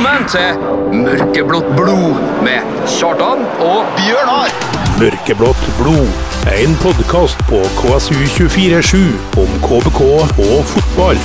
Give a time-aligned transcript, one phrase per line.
[0.00, 4.48] Velkommen til Mørkeblått blod med Kjartan og Bjørnar!
[4.96, 6.08] Mørkeblått blod.
[6.48, 9.02] En podkast på KSU247
[9.42, 10.00] om KBK
[10.46, 11.20] og fotball.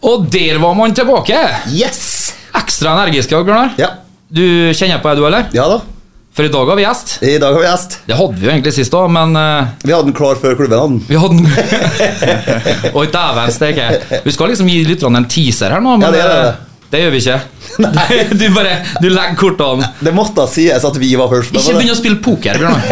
[0.00, 1.44] Og der var man tilbake!
[1.68, 2.32] Yes!
[2.56, 3.76] Ekstra energisk i dag, Bjørnar.
[3.76, 3.96] Ja.
[4.32, 5.52] Du kjenner på det, du, eller?
[5.52, 5.82] ja da.
[6.34, 7.12] For i dag har vi gjest.
[7.22, 7.92] I dag har vi gjest.
[8.08, 10.80] Det hadde vi jo egentlig sist òg, men uh, Vi hadde den klar før klubben
[10.80, 11.02] hadde den.
[11.06, 13.84] vi hadde den Oi, dæven steike.
[14.24, 16.40] Vi skal liksom gi lytterne en teaser her nå, men Ja, det det.
[16.48, 16.54] eh,
[16.94, 17.38] det gjør vi ikke.
[17.84, 18.18] Nei.
[18.38, 21.54] Du bare Du legger kortene Det måtte sies at vi var først.
[21.54, 22.82] Ikke begynn å spille poker, Bjørnar.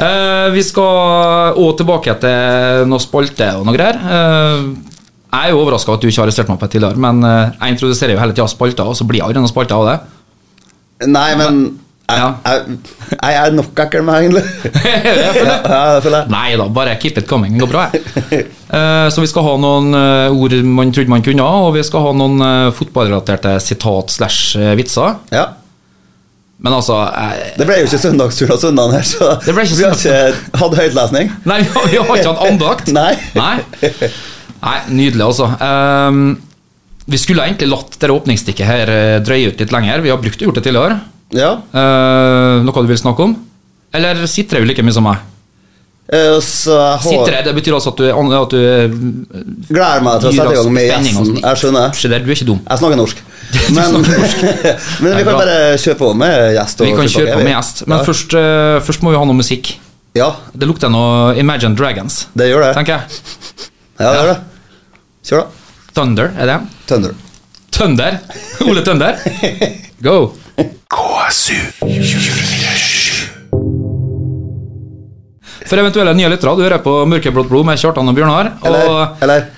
[0.00, 4.00] uh, vi skal òg tilbake til noe spalte og noe greier.
[4.00, 4.72] Uh,
[5.36, 7.74] jeg er jo overraska at du ikke har arrestert meg på det tidligere, men jeg
[7.74, 9.96] introduserer jo hele tida spalter, og så blir aldri noen spalter av det.
[11.04, 11.58] Nei, men
[12.06, 12.76] jeg, jeg,
[13.18, 14.44] jeg er nok ekkel meg, egentlig.
[15.66, 16.22] Ja.
[16.30, 17.56] Nei da, bare keep it coming.
[17.58, 18.44] Det går bra, jeg.
[18.70, 22.04] Eh, så vi skal ha noen eh, ord man trodde man kunne, og vi skal
[22.06, 25.18] ha noen uh, fotballrelaterte sitat slash eh, vitser.
[25.34, 25.48] Ja.
[26.62, 30.22] Men altså jeg, Det ble jo ikke søndagstur av søndagen her, så vi har ikke
[30.62, 31.34] hatt høytlesning.
[31.44, 32.92] Nei, vi har- vi har ikke hatt andakt.
[33.00, 33.12] Nei.
[33.36, 33.58] Nei.
[34.62, 35.50] Nei, nydelig, altså.
[35.60, 36.22] Ehm,
[37.06, 40.02] vi skulle egentlig latt det åpningsstikket her eh, drøye ut litt lenger.
[40.02, 40.98] Vi har brukt og gjort det tidligere.
[41.34, 41.52] Ja.
[41.74, 43.34] Uh, noe du vil snakke om?
[43.94, 45.22] Eller sitter du like mye som meg?
[46.06, 48.60] Jeg Sitter har, det betyr altså at du, at du
[49.74, 51.40] gleder meg til å sette i gang med spenning og gjesten.
[51.42, 51.96] Jeg skjønner.
[52.12, 52.60] Der, du er ikke dum.
[52.62, 53.24] Jeg snakker norsk.
[53.76, 53.96] Men,
[55.02, 56.80] men vi kan bare kjøre på med gjest.
[56.82, 57.82] Vi kan kjøre på med gjest.
[57.86, 58.06] Men ja.
[58.06, 58.38] først,
[58.86, 59.76] først må vi ha noe musikk.
[60.16, 62.72] Ja, Det lukter noe Imagine Dragons, det gjør det.
[62.78, 63.68] tenker jeg.
[63.98, 64.38] Ja, det gjør det.
[65.26, 65.55] Kjør, da.
[65.96, 66.56] Thunder, er det?
[66.90, 67.14] Thunder.
[67.72, 68.18] Tønder.
[68.68, 69.16] Ole Tønder.
[70.04, 70.16] Go.
[75.66, 78.52] For eventuelle nye lyttere, du hører på Mørkeblått blod med Kjartan og Bjørnar.
[78.68, 79.48] Og eller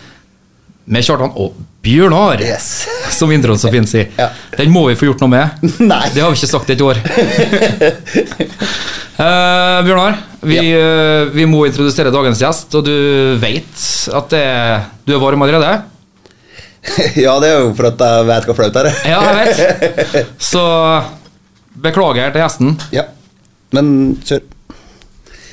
[0.88, 2.86] med Kjartan og Bjørnar, Yes.
[3.18, 4.08] som introen så fint sier.
[4.18, 4.30] Ja.
[4.56, 5.66] Den må vi få gjort noe med.
[5.90, 6.04] Nei.
[6.14, 7.02] Det har vi ikke sagt i et år.
[9.18, 12.94] uh, Bjørnar, vi, eh, vi må introdusere dagens gjest, og du
[13.42, 14.46] vet at det,
[15.02, 15.76] du er varm allerede?
[17.24, 18.90] Ja, det er jo for at jeg vet hva flaut er.
[19.08, 20.34] Ja, jeg vet.
[20.50, 20.64] Så
[21.82, 22.78] beklager til gjesten.
[22.94, 23.08] Ja.
[23.74, 23.90] Men
[24.24, 24.46] kjør.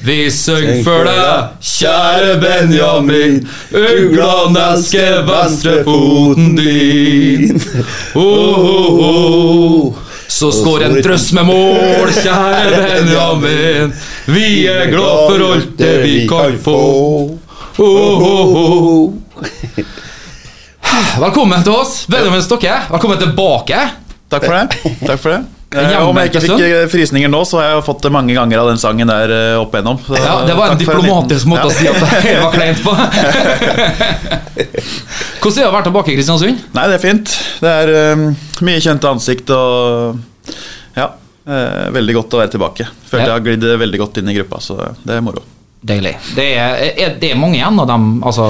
[0.05, 3.37] Vi syng for deg, kjære Benjamin.
[3.71, 7.55] Uglene elsker venstrefoten din.
[8.13, 10.01] Oh, oh, oh.
[10.27, 13.95] Så skår en drøss med mål, kjære Benjamin.
[14.35, 16.79] Vi er glad for alt det vi kan få.
[17.79, 19.13] Oh, oh, oh.
[20.95, 22.71] Velkommen til oss, Benjamin Stokke.
[22.91, 23.77] Velkommen tilbake.
[24.31, 24.93] Takk for det.
[25.05, 25.41] Takk for det.
[25.75, 28.61] Eh, Om jeg ikke fikk eh, frysninger nå, så har jeg fått det mange ganger
[28.61, 29.97] av den sangen der eh, opp igjennom.
[30.05, 32.93] Så, Ja, Det var en diplomatisk liten- måte å si at det var kleint på.
[35.41, 36.61] Hvordan er det å være tilbake i Kristiansund?
[36.77, 37.33] Nei, det er fint.
[37.65, 38.23] Det er um,
[38.69, 39.73] mye kjente ansikt og
[40.95, 41.09] Ja.
[41.43, 42.87] eh, veldig godt å være tilbake.
[43.11, 43.19] Ja.
[43.19, 45.43] jeg har glidd veldig godt inn i gruppa, så det er moro.
[45.85, 46.15] Deilig.
[46.39, 48.47] Det er, er det mange igjen av dem, altså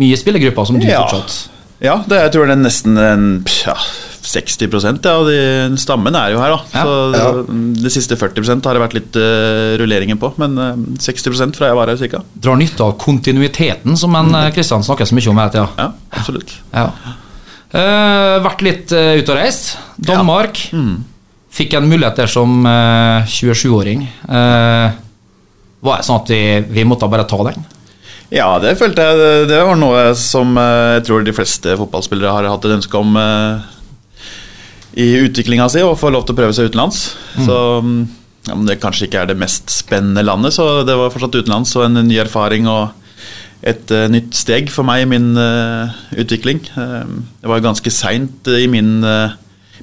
[0.00, 1.04] mye spillergrupper som du Ja.
[1.04, 1.52] fortsatt
[1.84, 3.24] Ja, det, jeg tror det er nesten en,
[3.66, 3.74] ja,
[4.26, 5.40] 60 ja, av de
[5.78, 6.60] stammen er jo her, da.
[6.72, 6.84] Ja.
[6.86, 7.26] Så Ja.
[7.84, 11.78] de siste 40% har det vært litt uh, rulleringer på, men uh, 60% fra jeg
[11.78, 12.22] var her cirka.
[12.34, 15.68] drar nytte av kontinuiteten, som en Kristian Kristian snakker så mye om hele tida.
[15.76, 16.56] Ja, absolutt.
[16.72, 16.88] Ja.
[17.76, 19.76] Uh, vært litt uh, ute og reist.
[20.00, 20.64] Danmark.
[21.56, 24.02] Fikk en mulighet der som eh, 27-åring.
[24.28, 24.96] Eh,
[25.86, 27.64] var det sånn at vi, vi måtte bare ta den?
[28.34, 32.48] Ja, det følte jeg Det var noe som eh, jeg tror de fleste fotballspillere har
[32.50, 33.72] hatt et ønske om eh,
[34.96, 37.02] i utviklinga si, å få lov til å prøve seg utenlands.
[37.36, 37.98] Så mm,
[38.48, 41.74] ja, men det kanskje ikke er det mest spennende landet, så det var fortsatt utenlands
[41.76, 42.94] og en ny erfaring og
[43.66, 45.34] et eh, nytt steg for meg i min
[46.16, 46.62] utvikling.
[46.72, 49.04] Det var ganske seint i min,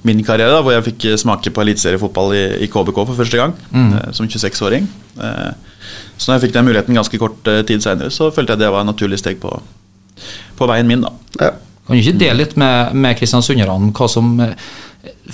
[0.01, 3.53] min karriere, da, hvor jeg fikk smake på eliteseriefotball i, i KBK for første gang,
[3.69, 3.93] mm.
[4.17, 4.89] som 26-åring.
[5.21, 5.72] Eh,
[6.23, 8.71] så når jeg fikk den muligheten ganske kort eh, tid seinere, så følte jeg det
[8.71, 9.51] var et naturlig steg på,
[10.55, 11.03] på veien min.
[11.03, 11.11] da.
[11.41, 11.51] Ja.
[11.83, 14.37] Kan du ikke dele litt med, med kristiansunderne hva som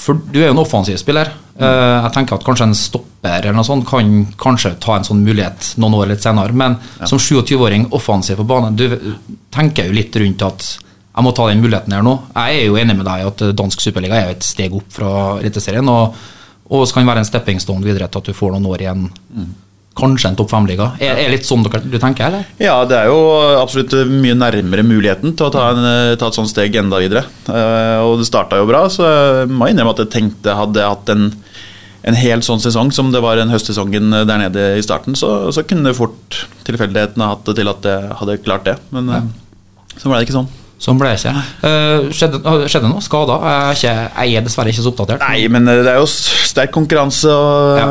[0.02, 1.30] For du er jo en offensiv spiller.
[1.60, 5.22] Eh, jeg tenker at kanskje en stopper eller noe sånt kan kanskje ta en sånn
[5.26, 6.56] mulighet noen år litt senere.
[6.58, 9.18] Men som 27-åring offensiv på banen, du
[9.54, 10.70] tenker jo litt rundt at
[11.20, 12.16] jeg må ta den muligheten her nå.
[12.32, 14.94] Jeg er jo enig med deg i at dansk superliga er jo et steg opp
[14.96, 15.10] fra
[15.42, 15.90] Eliteserien.
[15.92, 16.16] Og,
[16.72, 19.10] og så kan være en stepping stone videre til at du får noen år igjen.
[19.98, 20.92] Kanskje en topp fem-liga.
[21.04, 22.46] Er det litt sånn du tenker, eller?
[22.62, 23.18] Ja, det er jo
[23.60, 27.26] absolutt mye nærmere muligheten til å ta, en, eh, ta et sånt steg enda videre.
[27.50, 30.94] Eh, og det starta jo bra, så jeg må innrømme at jeg tenkte hadde jeg
[30.94, 31.32] hatt en
[32.08, 35.66] en hel sånn sesong som det var en høstsesongen der nede i starten, så, så
[35.68, 38.78] kunne fort tilfeldighetene hatt det til at jeg hadde klart det.
[38.96, 39.20] Men ja.
[39.98, 40.48] så ble det ikke sånn.
[40.80, 41.32] Sånn ble det ikke.
[41.60, 42.40] Uh, skjedde,
[42.72, 43.02] skjedde noe?
[43.04, 43.42] Skader?
[43.76, 45.20] Jeg jeg er dessverre ikke så oppdatert.
[45.28, 47.88] Nei, men eh, det er jo sterk konkurranse, og Ja.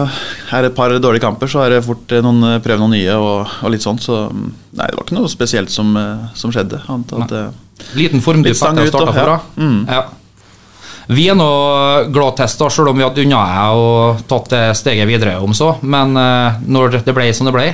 [0.56, 2.94] er det et par dårlige kamper, så er det fort eh, noen eh, prøve noen
[2.96, 4.00] nye og, og litt sånn.
[4.00, 4.46] Så mm,
[4.80, 6.80] nei, det var ikke noe spesielt som, eh, som skjedde.
[6.88, 7.50] Annet at eh,
[7.98, 9.66] Liten formdupp fikk etter å starte da, for, ja.
[9.68, 9.82] Mm.
[9.92, 10.06] Ja.
[11.08, 11.50] Vi er nå
[12.12, 15.52] glad test, da, selv om vi hadde unna jeg og tatt det steget videre om
[15.56, 15.74] så.
[15.84, 17.68] Men eh, når det ble som det ble,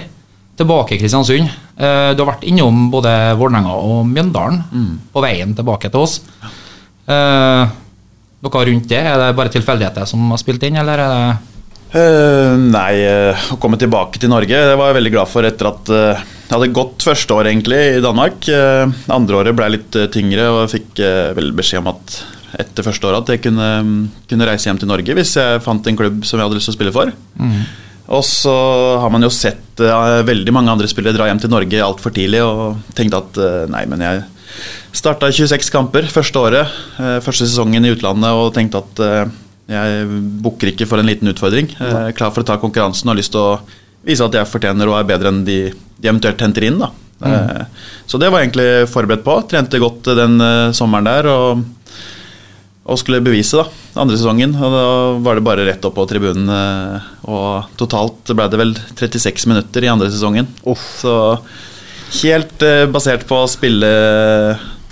[0.58, 1.50] tilbake i Kristiansund.
[1.74, 4.98] Eh, du har vært innom både Vålerenga og Mjøndalen Mm.
[5.12, 6.20] på veien tilbake til oss.
[7.08, 7.64] Eh,
[8.44, 9.00] noe rundt det?
[9.00, 11.36] Er det bare tilfeldigheter som har spilt inn, eller er det
[11.94, 13.06] Uh, nei,
[13.54, 16.50] å komme tilbake til Norge det var jeg veldig glad for etter at eh, jeg
[16.50, 18.48] hadde gått første år egentlig i Danmark.
[19.14, 21.04] Andre året ble litt eh, tyngre og jeg fikk
[21.38, 22.16] vel beskjed om at
[22.58, 25.86] etter første året at jeg kunne, mm, kunne reise hjem til Norge hvis jeg fant
[25.86, 27.14] en klubb som jeg hadde lyst til å spille for.
[28.12, 28.52] Og så
[29.00, 32.42] har man jo sett eh, veldig mange andre spillere dra hjem til Norge altfor tidlig
[32.44, 34.24] og tenkt at eh, nei, men jeg
[34.94, 39.32] starta 26 kamper første året, eh, første sesongen i utlandet og tenkte at
[39.64, 41.70] jeg bukker ikke for en liten utfordring.
[41.72, 43.62] Jeg er klar for å ta konkurransen og har lyst til å
[44.04, 46.76] vise at jeg fortjener og er bedre enn de, de eventuelt henter inn.
[46.82, 46.90] Da.
[47.24, 47.72] Mm.
[48.04, 49.38] Så det var jeg egentlig forberedt på.
[49.48, 50.36] Trente godt den
[50.76, 51.64] sommeren der og,
[52.84, 53.64] og skulle bevise da,
[54.02, 54.52] andre sesongen.
[54.60, 54.84] Og da
[55.24, 56.50] var det bare rett opp på tribunen.
[56.52, 60.50] eh, Og totalt ble det vel 36 minutter i andre sesongen.
[61.00, 61.14] Så
[62.20, 63.90] helt eh, basert på å spille...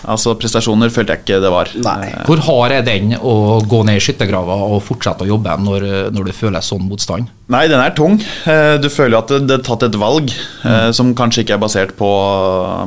[0.03, 1.69] Altså prestasjoner følte jeg ikke det var.
[1.79, 2.09] Nei.
[2.09, 5.85] Eh, Hvor hard er den å gå ned i skyttergrava og fortsette å jobbe når,
[6.11, 7.29] når du føler sånn motstand?
[7.55, 8.17] Nei, den er tung.
[8.51, 10.91] Eh, Du føler jo at det, det er tatt et valg mm.
[10.97, 12.09] som kanskje ikke er basert på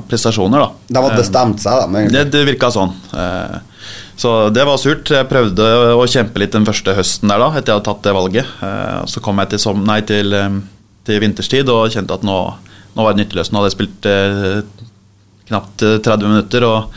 [0.10, 0.66] prestasjoner.
[0.66, 0.90] da.
[0.90, 2.04] Det hadde bestemt seg, da?
[2.18, 2.92] Det, det virka sånn.
[4.16, 5.10] Eh, Så det var surt.
[5.12, 5.66] Jeg prøvde
[5.96, 8.46] å kjempe litt den første høsten der da, etter jeg hadde tatt det valget.
[8.64, 10.50] Eh, Så kom jeg til, som, nei, til, eh,
[11.06, 12.38] til vinterstid og kjente at nå,
[12.96, 13.52] nå var det nytteløst.
[13.52, 14.62] Nå hadde jeg spilt eh,
[15.50, 16.94] knapt eh, 30 minutter og,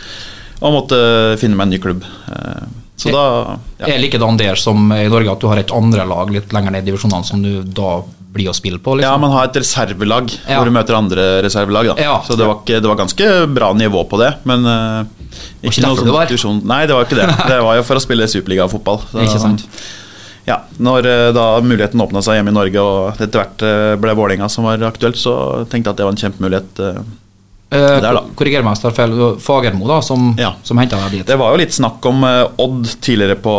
[0.62, 1.00] og måtte
[1.38, 2.04] finne meg en ny klubb.
[2.32, 2.68] Eh,
[2.98, 3.86] Så da ja.
[3.94, 6.82] Er likedan der som i Norge, at du har et andre lag litt lenger ned
[6.82, 8.00] i divisjonene som du da
[8.34, 8.96] blir å spille på?
[8.98, 9.20] Ja, Liksom?
[9.22, 10.56] man har et reservelag Ja.
[10.58, 11.92] hvor du møter andre reservelag.
[11.94, 12.02] Da.
[12.02, 12.16] Ja.
[12.26, 14.66] Så det var, ikke, det var ganske bra nivå på det, men
[15.62, 16.60] ikke noe sånn diskusjon.
[16.68, 17.28] Nei, det var ikke det.
[17.52, 19.00] Det var jo for å spille superligafotball.
[19.24, 19.64] Ikke sant?
[20.48, 24.14] Ja, når eh, da muligheten åpna seg hjemme i Norge, og etter hvert eh, ble
[24.16, 26.80] Vålerenga som var aktuelt, så tenkte jeg at det var en kjempemulighet.
[26.80, 27.00] eh.
[27.76, 28.16] Eh, Der.
[28.38, 29.36] Korriger meg hvis jeg tar feil.
[29.44, 30.54] Fagermo, da, som, Ja.
[30.64, 31.26] som henta deg dit.
[31.28, 33.54] Det var jo litt snakk om Odd tidligere på,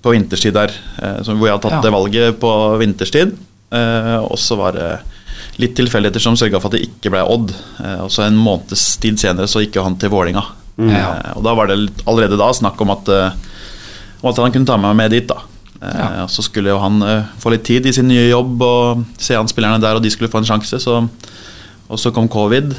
[0.00, 1.82] på vinterstid der, hvor jeg hadde tatt Ja.
[1.84, 3.34] det valget på vinterstid.
[3.76, 4.88] Eh, og så var det
[5.60, 7.52] litt tilfeldigheter som sørga for at det ikke ble Odd.
[8.00, 10.46] Og så en måneds tid senere så gikk jo han til Vålinga.
[10.88, 11.12] Ja.
[11.18, 13.32] Eh, og da var det litt, allerede da snakk om at, eh,
[14.22, 15.26] om at han kunne ta meg med dit.
[15.28, 15.42] da.
[15.82, 16.26] Eh, Ja.
[16.26, 19.48] Så skulle jo han eh, få litt tid i sin nye jobb og se an
[19.48, 20.80] spillerne der, og de skulle få en sjanse.
[20.80, 20.96] Så,
[21.90, 22.72] og så kom covid.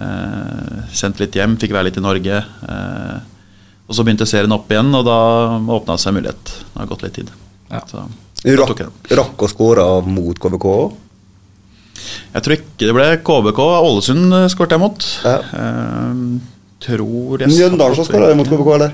[0.00, 2.42] Eh, sendt litt hjem, fikk være litt i Norge.
[2.68, 3.18] Eh,
[3.86, 5.18] og så begynte serien opp igjen, og da
[5.60, 6.44] åpna det seg en mulighet.
[6.72, 7.30] Det har gått litt tid.
[7.70, 7.80] Ja.
[7.90, 8.06] Så,
[8.44, 8.80] rakk,
[9.10, 10.94] rakk å skåre mot KBK òg.
[12.34, 13.60] Jeg tror ikke det ble KBK.
[13.84, 15.04] Ålesund skåret jeg mot.
[15.24, 15.36] Ja.
[16.84, 18.92] Tror jeg Mjøndalen som skåra mot KBK, eller?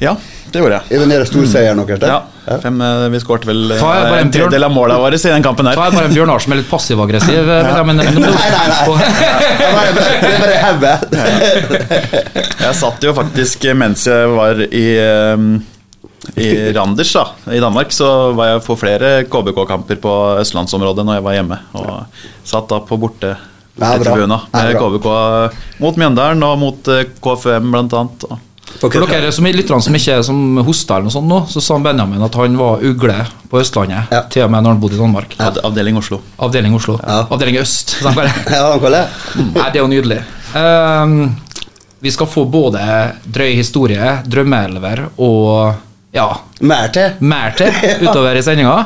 [0.00, 0.14] Ja,
[0.50, 0.96] det gjorde jeg.
[0.96, 2.08] I den storseieren deres der?
[2.48, 5.44] Ja, fem, eh, Vi skåret vel eh, en en tredjedel av måla våre i den
[5.44, 5.76] kampen her.
[5.76, 7.36] Ta jeg bare en Bjørnar som er litt passiv-aggressiv.
[7.36, 7.84] eh.
[7.84, 8.86] Men- Nei, nei, nei.
[10.24, 11.28] Det er bare- er.
[12.64, 14.86] Jeg satt jo faktisk mens jeg var i
[16.36, 21.24] i Randers da, i Danmark, så var jeg på flere KBK-kamper på østlandsområdet når jeg
[21.24, 21.58] var hjemme.
[21.74, 22.04] Og
[22.44, 23.36] satt da på borte
[23.78, 23.98] Ja, bra.
[24.04, 24.88] tribuna Ja, med bra.
[24.90, 28.24] KBK mot Mjøndalen og mot eh, KFM blant annet.
[28.80, 31.60] For dere som er lytterne som ikke er som hoster, eller noe sånt nå, så
[31.64, 33.16] sa Benjamin at han var ugle
[33.50, 34.20] på Østlandet, Ja.
[34.30, 35.34] til og med når han bodde i Danmark.
[35.40, 35.48] Ja.
[35.66, 36.20] Avdeling Oslo.
[36.38, 36.98] Avdeling Oslo.
[37.02, 37.24] Ja.
[37.30, 37.96] Avdeling Øst.
[38.04, 39.02] Ja, han det.
[39.56, 40.20] Nei, det er jo nydelig.
[40.54, 41.36] Um,
[42.00, 42.80] vi skal få både
[43.26, 45.74] drøy historie, drømmeelver og
[46.14, 46.28] ja,
[46.60, 47.18] Mer til.
[47.20, 47.74] mer til
[48.06, 48.78] utover i sendinga.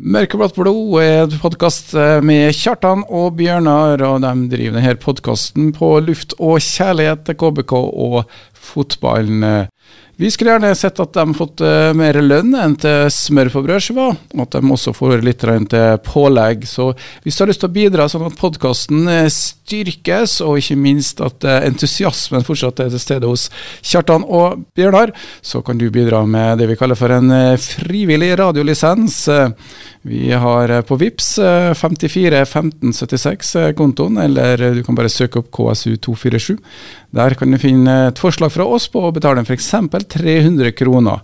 [0.00, 1.90] Mørkeblått blod er en podkast
[2.24, 7.74] med Kjartan og Bjørnar, og de driver denne podkasten på luft og kjærlighet til KBK
[7.76, 8.22] og
[8.56, 9.44] fotballen.
[10.20, 14.10] Vi skulle gjerne sett at de fått eh, mer lønn enn til smør på brødskiva,
[14.12, 16.66] og at de også får litt til pålegg.
[16.68, 16.90] Så
[17.24, 21.46] hvis du har lyst til å bidra sånn at podkasten styrkes, og ikke minst at
[21.48, 23.46] eh, entusiasmen fortsatt er til stede hos
[23.80, 28.34] Kjartan og Bjørnar, så kan du bidra med det vi kaller for en eh, frivillig
[28.42, 29.22] radiolisens.
[30.02, 31.38] Vi har eh, på VIPS
[31.76, 36.56] 54 15 76 eh, kontoen, eller eh, du kan bare søke opp KSU247.
[37.16, 39.68] Der kan du finne et forslag fra oss på å betale f.eks.
[40.16, 41.20] 300 kroner.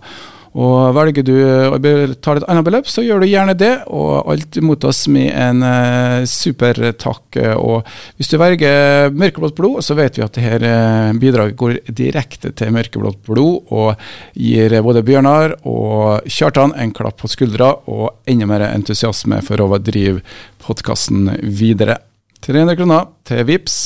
[0.57, 1.35] Og velger du
[1.69, 5.61] å betale et annet beløp, så gjør du gjerne det, og alt mottas med en
[5.67, 7.37] eh, supertakk.
[7.61, 7.85] Og
[8.17, 12.73] hvis du velger mørkeblått blod, så vet vi at dette eh, bidraget går direkte til
[12.73, 14.01] mørkeblått blod, og
[14.33, 19.77] gir både Bjørnar og Kjartan en klapp på skuldra og enda mer entusiasme for å
[19.77, 20.23] drive
[20.65, 21.99] podkasten videre.
[22.41, 23.77] 300 kroner til VIPS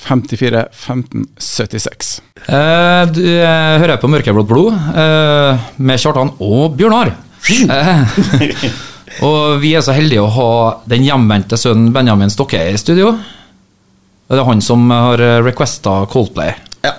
[0.00, 2.10] 54 15 76.
[2.46, 7.14] Eh, du eh, hører på Mørkeblått blod eh, med Kjartan og Bjørnar.
[7.46, 8.68] Eh,
[9.24, 10.48] og vi er så heldige å ha
[10.90, 13.14] den hjemvendte sønnen Benjamin Stokke i studio.
[14.26, 16.52] Det er han som har requesta Coldplay.
[16.82, 16.92] Ja,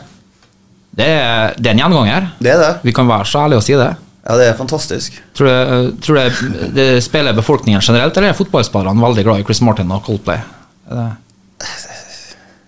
[0.98, 2.30] Det er, det er en gjenganger.
[2.40, 2.70] det er det.
[2.88, 3.90] Vi kan være så ærlige å si det.
[4.28, 5.20] Ja, det er fantastisk.
[5.38, 9.62] Tror du tror det, det spiller befolkningen generelt, eller er fotballspillerne veldig glad i Chris
[9.64, 10.42] Martin og Coldplay?
[10.90, 11.68] Er det-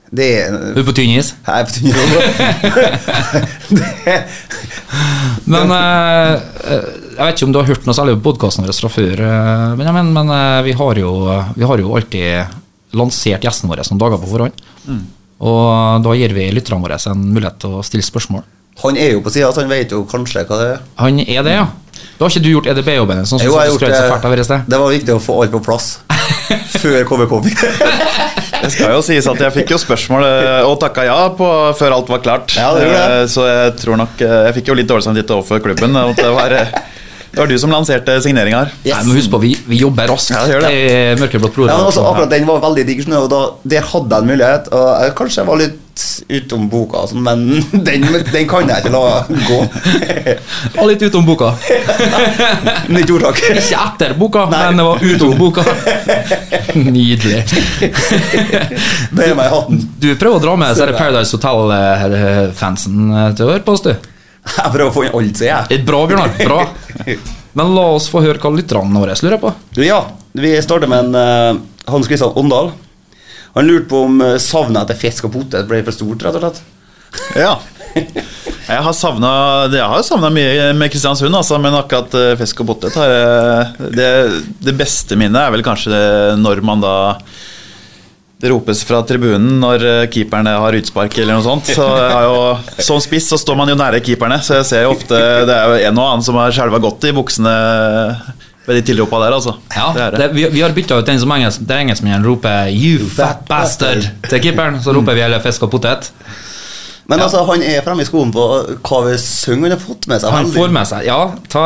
[0.10, 1.34] Det er Du er på tynn is?
[1.46, 1.94] er på tynn
[3.78, 4.16] det,
[5.50, 6.34] Men eh,
[6.66, 9.22] eh, jeg vet ikke om du har hørt noe særlig på podkasten vår fra før,
[9.28, 10.34] eh, Benjamin, men
[10.66, 11.14] vi, har jo,
[11.56, 12.58] vi har jo alltid
[12.98, 14.64] lansert gjestene våre noen dager på forhånd.
[15.40, 18.44] Og da gir vi lytterne våre en mulighet til å stille spørsmål.
[18.84, 20.84] Han er jo på sida, så han vet jo kanskje hva det er.
[21.02, 21.68] Han er det, ja.
[22.20, 23.82] Da har ikke du gjort EDB-jobben sånn Jo, jeg har gjort
[24.52, 24.60] det.
[24.72, 25.88] Det var viktig å få alt på plass
[26.82, 28.72] før KBK fikk det.
[28.74, 31.48] Skal jo sies at jeg fikk jo spørsmål eh, og takka ja på,
[31.80, 32.56] før alt var klart.
[32.60, 33.04] Ja, det det.
[33.04, 35.96] Eh, Så jeg tror nok eh, Jeg fikk jo litt dårlig samvittighet overfor klubben.
[36.00, 36.56] At det var,
[37.32, 38.72] det var du som lanserte signeringa her.
[38.88, 40.34] Nei, men husk på, vi, vi jobber raskt.
[40.34, 40.72] Ja, det gjør det.
[40.74, 41.70] det Mørkeblått blod.
[41.70, 43.44] Ja, også, akkurat den var veldig digg, og da,
[43.76, 44.72] der hadde jeg en mulighet.
[44.74, 45.78] Og jeg kanskje var litt
[46.30, 47.46] utom boka, sånn, men
[47.88, 49.60] den, den kan jeg ikke la gå.
[50.80, 51.52] Og litt utom boka.
[52.96, 53.42] Nytt ordtak.
[53.52, 54.62] Ikke etter boka, Nei.
[54.66, 55.66] men det var utom boka.
[56.76, 57.44] Nydelig.
[59.14, 59.84] Bøyer meg i hatten.
[60.00, 63.94] Du prøver å dra med Paradise Hotel-fansen til å høre på oss, du.
[64.58, 65.80] Jeg prøver å få inn alt, sier jeg.
[65.80, 66.36] Er Bra, Bjørnar.
[66.42, 67.16] Bra.
[67.58, 69.54] Men la oss få høre hva lytterne våre lurer på.
[69.82, 70.04] Ja,
[70.38, 72.72] vi starter med en eh, Hans Christian Åndal.
[73.56, 76.44] Han lurte på om uh, savnet etter fisk og potet ble for stort, rett og
[76.44, 76.60] slett.
[77.34, 77.56] Ja.
[78.70, 79.32] Jeg har savna
[79.74, 83.90] Jeg har savna mye med Kristiansund, altså, men akkurat eh, fisk og potet har jeg
[83.98, 84.10] det,
[84.62, 86.04] det beste minnet er vel kanskje det
[86.38, 86.94] når man da
[88.40, 91.72] det ropes fra tribunen når eh, keeperne har utspark eller noe sånt.
[91.76, 94.94] Så har jo, Som spiss så står man jo nære keeperne, så jeg ser jo
[94.96, 95.18] ofte
[95.50, 97.56] det er jo en og annen som har skjelva godt i buksene
[98.70, 99.56] ved de tilropa der, altså.
[99.74, 100.20] Ja, det er det.
[100.22, 104.06] det, vi, vi har bytta ut den som engelsk, der engelskmennene roper 'you fat bastard'
[104.30, 104.78] til keeperen.
[104.84, 106.12] Så roper vi heller 'fisk og potet'.
[107.10, 108.44] Men altså, han er fremme i skoen på
[108.86, 109.72] hva vi synger.
[109.72, 111.20] Han har fått med seg Han veldig- får med seg Ja,
[111.50, 111.64] ta,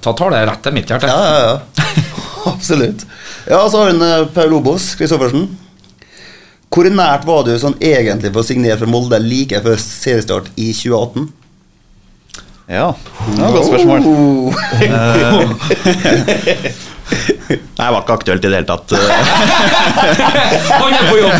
[0.00, 1.10] ta tar det rett til mitt hjerte.
[1.10, 1.94] Ja, ja, ja.
[2.54, 3.02] Absolutt.
[3.50, 5.48] Ja, så har hun eh, Paul Obos Christoffersen.
[6.76, 10.74] Hvor nært var du sånn egentlig for å signere for Molde like før seriestart i
[10.76, 11.24] 2018?
[12.68, 14.04] Ja, det var et godt spørsmål.
[17.06, 18.90] Nei, det var ikke aktuelt i det hele tatt.
[20.82, 21.32] Han er på jobb!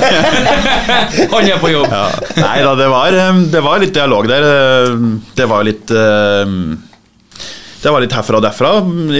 [1.34, 1.88] Han er på jobb.
[1.90, 2.06] Ja.
[2.40, 4.42] Nei da, det var, um, det var litt dialog der.
[4.94, 8.70] Um, Det var litt Det var litt herfra og derfra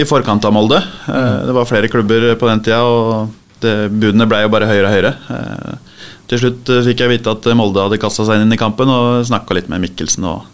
[0.01, 0.79] i forkant av Molde.
[1.05, 3.29] Det var flere klubber på den tida, og
[3.61, 5.13] det, budene ble jo bare høyere og høyere.
[6.27, 9.25] Til slutt uh, fikk jeg vite at Molde hadde kasta seg inn i kampen og
[9.27, 10.27] snakka litt med Mikkelsen.
[10.27, 10.53] og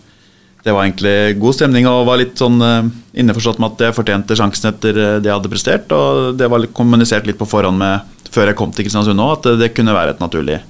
[0.64, 2.88] det var egentlig god stemning og var litt sånn uh,
[3.20, 5.92] innforstått med at jeg fortjente sjansen etter det jeg hadde prestert.
[5.92, 9.50] Og det var kommunisert litt på forhånd med, før jeg kom til Kristiansund òg, at
[9.50, 10.62] det, det kunne være et naturlig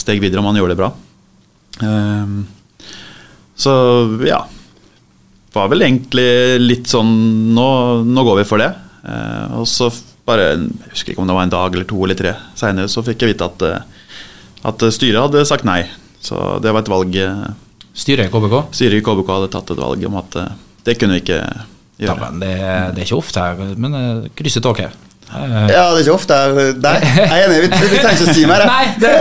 [0.00, 0.90] steg videre om man gjorde det bra.
[1.82, 2.46] Ehm,
[3.56, 3.72] så
[4.26, 4.44] ja.
[5.52, 7.10] Var vel egentlig litt sånn
[7.56, 7.66] Nå,
[8.06, 8.70] nå går vi for det.
[9.02, 9.88] Eh, og så
[10.28, 13.02] bare Jeg husker ikke om det var en dag eller to eller tre seinere, så
[13.02, 13.99] fikk jeg vite at, eh,
[14.66, 15.82] at styret hadde sagt nei.
[16.20, 17.44] Så det var et valg eh,
[17.96, 18.56] Styret i KBK?
[18.76, 20.50] Styret i KBK hadde tatt et valg om at eh,
[20.86, 21.38] det kunne vi ikke
[22.00, 22.18] gjøre.
[22.26, 22.56] men det,
[22.96, 24.94] det er ikke ofte, her, men uh, kryss taket.
[25.30, 26.72] Eh, Ja, det er ikke ofte her.
[26.80, 27.58] Nei, jeg er enig.
[27.64, 28.64] Vi, vi trenger ikke å si mer.
[28.66, 29.12] Nei, det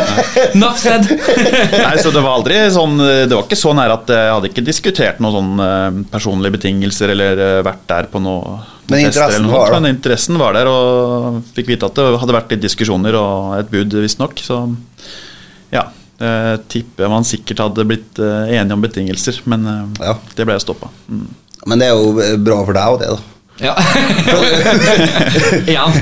[0.55, 1.05] enough said.
[1.85, 4.65] Nei, så Det var aldri sånn Det var ikke så nær at jeg hadde ikke
[4.65, 8.57] diskutert noen sånn eh, personlige betingelser eller eh, vært der på noe
[8.89, 9.75] Men interessen noe var.
[9.77, 13.69] Men interessen var der, og fikk vite at det hadde vært litt diskusjoner og et
[13.73, 14.41] bud, visstnok.
[14.41, 14.63] Så
[15.75, 15.85] ja.
[16.19, 20.17] Jeg tipper man sikkert hadde blitt eh, enige om betingelser, men eh, Ja.
[20.35, 20.89] det ble stoppa.
[21.07, 21.27] Mm.
[21.67, 23.19] Men det er jo bra for deg og det, da.
[23.59, 23.73] Ja.
[25.67, 25.95] Igjen.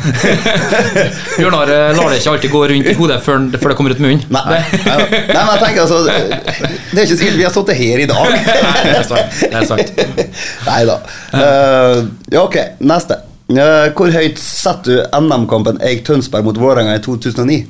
[1.37, 4.21] Bjørnar lar det ikke alltid gå rundt i hodet før, før det kommer ut munnen.
[4.33, 7.79] Nei, nei, nei, nei, men jeg tenker altså Det er ikke sikkert vi har sittet
[7.79, 8.35] her i dag.
[8.35, 9.39] Nei, det er sant.
[9.41, 9.89] Det er sant.
[10.69, 10.99] Nei da.
[11.33, 12.03] Eh,
[12.35, 13.21] ja, ok, neste.
[13.47, 17.61] Hvor høyt setter du NM-kampen Eik Tønsberg mot Vålerenga i 2009?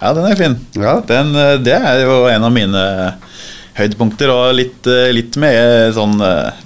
[0.00, 0.56] Ja, den er fin.
[0.80, 0.98] Ja.
[1.06, 2.84] Den, eh, det er jo en av mine
[3.78, 6.62] høydepunkter, og litt, eh, litt med sånn eh,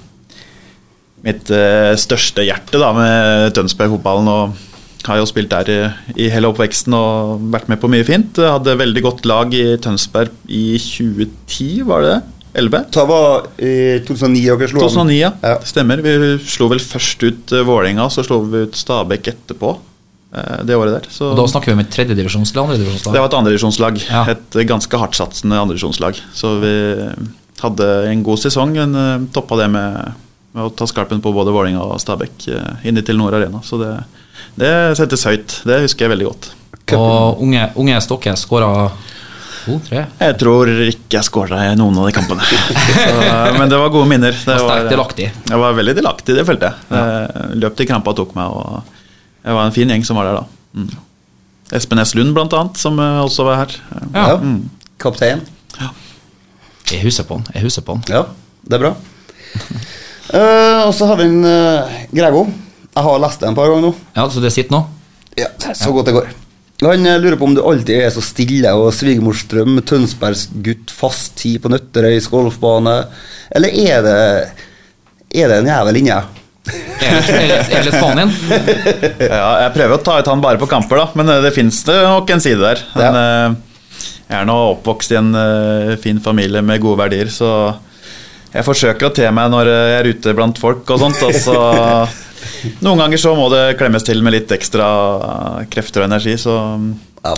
[1.25, 4.29] mitt eh, største hjerte da, med Tønsberg-fotballen.
[4.29, 5.81] og Har jo spilt der i,
[6.26, 8.38] i hele oppveksten og vært med på mye fint.
[8.41, 12.23] Hadde veldig godt lag i Tønsberg i 2010, var det det?
[12.55, 12.85] 11?
[12.95, 13.75] Det var i
[14.07, 15.33] 2009 dere slo 2009, ja.
[15.43, 15.57] Ja.
[15.67, 15.99] Stemmer.
[16.05, 16.12] Vi
[16.47, 19.73] slo vel først ut Vålerenga, så slo vi ut Stabæk etterpå.
[20.35, 21.09] Eh, det året der.
[21.12, 22.75] Så Og da snakker vi om et tredjedivisjonslag?
[22.76, 24.03] det var et andredivisjonslag.
[24.09, 24.25] Ja.
[24.35, 26.21] Et eh, ganske hardtsatsende andredivisjonslag.
[26.35, 26.75] Så vi
[27.62, 28.75] hadde en god sesong.
[28.76, 30.12] men uh, toppa det med,
[30.53, 32.49] med å ta skarpen på både Vålerenga og Stabæk
[32.85, 33.62] inn til Nord Arena.
[33.64, 33.95] Så det,
[34.61, 35.61] det settes høyt.
[35.64, 36.50] Det husker jeg veldig godt.
[36.99, 38.91] Og unge, unge Stokke skåra
[39.64, 40.05] to, tre.
[40.21, 42.45] Jeg tror ikke jeg skåra i noen av de kampene.
[42.45, 44.37] Så, men det var gode minner.
[44.37, 45.31] Det var sterkt delaktig.
[45.33, 46.91] Jeg var veldig delaktig, det følte jeg.
[46.93, 47.47] Ja.
[47.64, 48.94] løp til krampa tok meg, og
[49.45, 50.45] jeg var en fin gjeng som var der da.
[50.75, 50.89] Mm.
[51.77, 52.15] Espen S.
[52.17, 53.75] Lund, blant annet, som eh, også var her.
[54.15, 54.25] Ja.
[54.33, 54.55] Ja.
[55.01, 55.43] Kaptein.
[56.91, 57.47] Jeg husker på han.
[57.55, 58.05] Jeg husker på han.
[58.09, 58.23] Ja,
[58.65, 58.93] det er bra.
[60.35, 62.47] uh, og så har vi en uh, Grego.
[62.95, 63.93] Jeg har lest det en par ganger nå.
[64.15, 64.83] Ja, Så det sitter nå?
[65.41, 66.29] Ja, så godt det går.
[66.85, 71.63] Han lurer på om du alltid er så stille og svigermorsdrøm, Tønsbergs gutt, fast tid
[71.63, 72.97] på Nøtterøys golfbane,
[73.55, 74.21] eller er det
[75.35, 76.15] Er det en jævel inni
[76.64, 78.30] Er er er faen igjen?
[79.21, 81.83] Ja, jeg prøver å ta ut han bare på kamper, da, men eh, det fins
[81.87, 82.85] nok en side der.
[82.97, 87.50] Men, eh, jeg er nå oppvokst i en eh, fin familie med gode verdier, så
[88.54, 91.21] jeg forsøker å te meg når jeg er ute blant folk og sånt.
[91.26, 91.59] Og så
[92.87, 94.87] noen ganger så må det klemmes til med litt ekstra
[95.73, 96.56] krefter og energi, så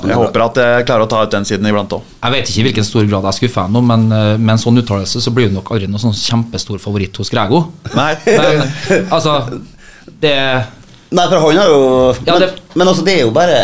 [0.03, 2.03] Men jeg håper at jeg klarer å ta ut den siden iblant òg.
[2.25, 4.81] Jeg vet ikke i hvilken stor grad jeg skuffer ennå, men eh, med en sånn
[4.83, 7.61] uttalelse så blir du nok aldri noen sånn kjempestor favoritt hos Grego.
[7.95, 8.13] Nei.
[8.27, 9.37] Men altså
[10.21, 10.33] Det
[11.15, 11.83] Nei, for han har jo
[12.27, 13.61] Ja, men, det- men altså, det er jo bare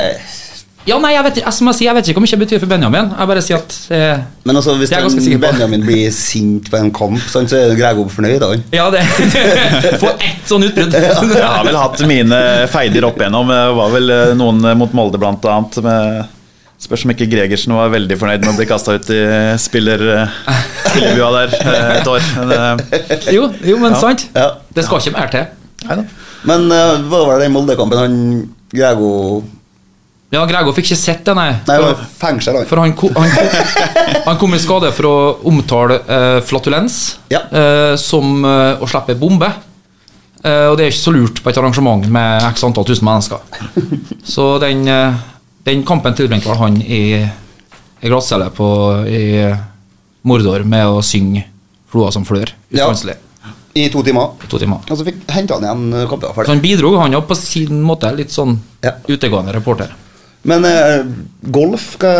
[0.83, 2.71] Ja, nei, jeg vet, som jeg sier, jeg vet ikke hvor mye det betyr for
[2.73, 3.11] Benjamin.
[3.15, 5.39] Jeg bare sier at eh, Men altså, hvis den.
[5.43, 8.43] Benjamin blir sint på en kamp, sånn, så er Grego fornøyd.
[8.43, 8.65] Han.
[8.81, 9.05] Ja, det
[10.03, 10.97] Få ett sånn utbrudd.
[10.99, 13.53] Jeg har vel hatt mine feider opp igjennom.
[13.55, 15.79] Det var vel eh, noen mot Molde blant annet.
[15.87, 16.35] Med,
[16.83, 19.23] spørs om ikke Gregersen var veldig fornøyd med å bli kasta ut i
[19.63, 20.37] spiller, eh,
[20.89, 22.29] spillerbua der eh, et år.
[22.41, 24.27] Men, eh, Jo, jo, men sant.
[24.35, 24.51] Ja.
[24.75, 25.47] Det skal ikke mer til.
[25.87, 26.09] neida.
[26.43, 28.01] Men uh, hva var det den Molde-kampen?
[28.03, 28.17] Han
[28.75, 29.11] Grego
[30.33, 31.51] Ja, Gregor fikk ikke sett det, nei.
[31.69, 32.63] Nei, For- fengsel.
[32.69, 33.13] For han han, kom,
[34.29, 35.17] han kom i skade for å
[35.51, 37.43] omtale eh, flatulens Ja.
[37.53, 39.51] eh, som eh, å slippe bombe.
[40.43, 43.45] Eh, og det er ikke så lurt på et arrangement med x antall tusen mennesker.
[44.33, 44.87] Så den,
[45.69, 47.03] den kampen tilbringte vel han i,
[48.01, 48.67] i glattcelle på
[49.07, 49.23] i
[50.27, 51.45] Mordor med å synge
[51.93, 52.89] 'Floa som flør' Ja.
[53.75, 54.31] I to timer.
[54.45, 54.81] i To timer.
[54.89, 56.33] Og så fikk henta han igjen uh, kampen.
[56.37, 58.11] Så han bidro, han òg, på sin måte.
[58.17, 58.93] Litt sånn Ja.
[59.09, 59.93] utegående reporter.
[60.49, 61.05] Men uh,
[61.55, 62.13] golf hva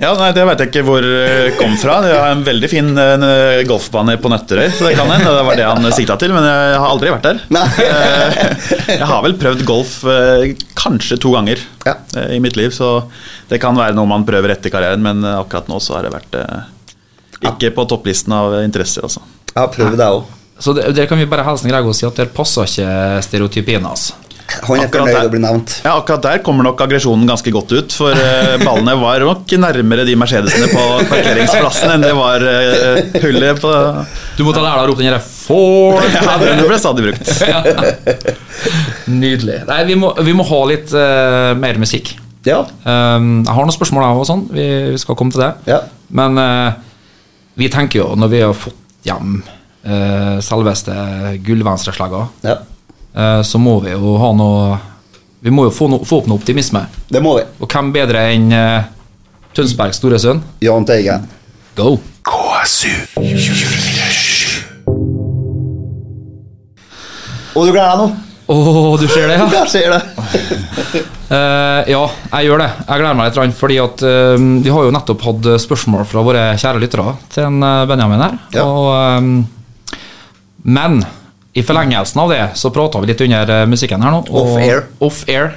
[0.00, 1.98] Ja, nei, Det vet jeg ikke hvor det kom fra.
[2.00, 4.70] Det har en veldig fin eh, golfbane på Nøtterøy.
[4.72, 7.26] Så det kan hende det var det han sikta til, men jeg har aldri vært
[7.28, 7.42] der.
[7.52, 7.66] Nei.
[7.84, 11.98] Eh, Jeg har vel prøvd golf eh, kanskje to ganger Ja.
[12.16, 13.02] eh, i mitt liv, så
[13.52, 16.14] det kan være noe man prøver etter karrieren, men eh, akkurat nå så har det
[16.16, 16.64] vært eh,
[17.52, 19.20] ikke på topplisten av interesser, altså.
[19.52, 20.32] Jeg har prøvd det òg.
[20.64, 23.84] Så dere der kan vi bare hilse Grego og si at der passer ikke stereotypien
[23.84, 24.14] hans.
[24.66, 25.28] Han er Akkurat fornøyd der.
[25.28, 25.74] å bli nevnt.
[25.84, 30.06] Ja, akkurat der kommer nok aggresjonen ganske godt ut, for eh, ballene var nok nærmere
[30.08, 33.74] de Mercedesene på parkeringsplassen enn det var eh, hullet på
[34.38, 36.02] Du må ta lære deg å rope den derre Ford!
[36.20, 37.30] Ja, den ble stadig brukt.
[39.20, 39.62] Nydelig.
[39.68, 42.12] Nei, vi må, vi må ha litt uh, mer musikk.
[42.46, 42.62] Ja.
[42.84, 44.44] Um, jeg har noen spørsmål, jeg òg, sånn.
[44.54, 45.50] Vi, vi skal komme til det.
[45.70, 45.80] Ja.
[46.14, 46.76] Men uh,
[47.58, 50.94] vi tenker jo, når vi har fått hjem uh, selveste
[51.46, 52.60] gullvenstreslaget ja.
[53.14, 54.78] Eh, så må vi jo ha noe
[55.40, 56.82] Vi må jo få, no, få opp noe optimisme.
[57.08, 57.44] Det må vi.
[57.64, 58.84] Og hvem bedre enn uh,
[59.56, 60.42] Tønsbergs store sønn?
[60.60, 61.24] Jahn Teigen.
[61.78, 61.94] Go!
[62.28, 64.50] KSU 247.
[67.56, 68.10] Og du gleder deg nå?
[68.50, 68.54] Å,
[68.98, 69.46] du ser det, ja?
[69.60, 70.00] Jeg ser det.
[71.30, 72.68] uh, ja, jeg gjør det.
[72.82, 76.44] Jeg gleder meg litt, fordi at uh, vi har jo nettopp hatt spørsmål fra våre
[76.58, 78.36] kjære lyttere til en eh, Benjamin her.
[78.56, 78.66] Ja.
[78.66, 78.90] Og,
[79.22, 79.96] um,
[80.66, 81.00] men
[81.52, 84.20] i forlengelsen av det så prata vi litt under eh, musikken her nå.
[84.30, 84.84] Off-air.
[85.02, 85.54] Off-air.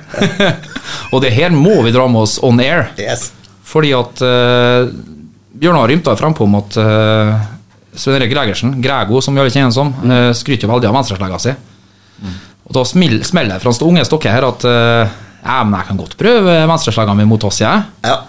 [1.13, 2.87] og det her må vi dra med oss on air.
[2.97, 3.29] Yes.
[3.73, 4.89] Fordi at uh,
[5.53, 7.45] Bjørnar rymta frempå om at uh,
[7.93, 11.53] Svein Erik Gregersen, Grego som vi alle kjenner som, uh, skryter veldig av venstreslegga si.
[12.63, 15.99] Og da smeller det fra den unge Stokke her at uh, ja, men jeg kan
[15.99, 17.85] godt prøve Venstresleggene mot oss, jeg.
[18.05, 18.21] Ja,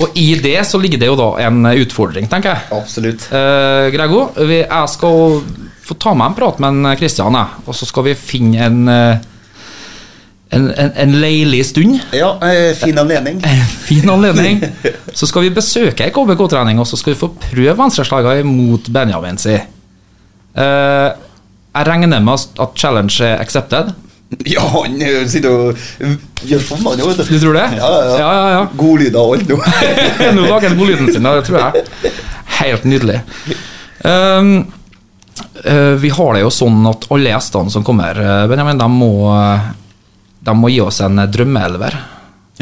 [0.00, 2.62] Og i det så ligger det jo da en utfordring, tenker jeg.
[2.74, 3.26] absolutt.
[3.30, 5.42] Uh, Grego, vi, jeg skal
[5.84, 7.36] få ta meg en prat med en Kristian.
[7.66, 9.16] Og så skal vi finne en, uh,
[10.56, 12.00] en, en, en leilig stund.
[12.16, 13.38] Ja, eh, fin anledning.
[13.88, 14.62] Fin anledning.
[15.12, 19.38] Så skal vi besøke ei KBK-trening, og så skal vi få prøve venstreslagene mot Benjamin
[19.40, 19.54] si.
[19.58, 21.10] Eh,
[21.72, 23.94] Jeg regner med at challenge er accepted.
[24.48, 25.80] Ja, han eh, sitter og
[26.48, 27.66] gjør sånn, han jo, Du tror det?
[27.78, 28.16] Ja, ja, ja.
[28.20, 28.62] ja, ja.
[28.78, 29.58] Godlyder og alt nå.
[30.38, 32.12] Nå lager han godlyden sin, det tror jeg.
[32.58, 33.20] Helt nydelig.
[34.02, 34.52] Um,
[35.66, 39.12] uh, vi har det jo sånn at alle gjestene som kommer, eh, Benjamin, de må,
[40.48, 41.98] de må gi oss en drømmeelver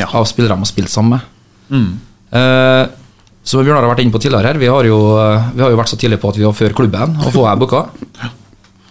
[0.00, 0.06] Ja.
[0.11, 1.37] av spillere de har spilt sammen med.
[1.70, 1.90] Mm.
[2.30, 3.00] Uh,
[3.42, 5.78] som Bjørnar har vært inne på tidligere her, vi har, jo, eh, vi har jo
[5.80, 7.80] vært så tidlig på at vi var før klubben og få her booka.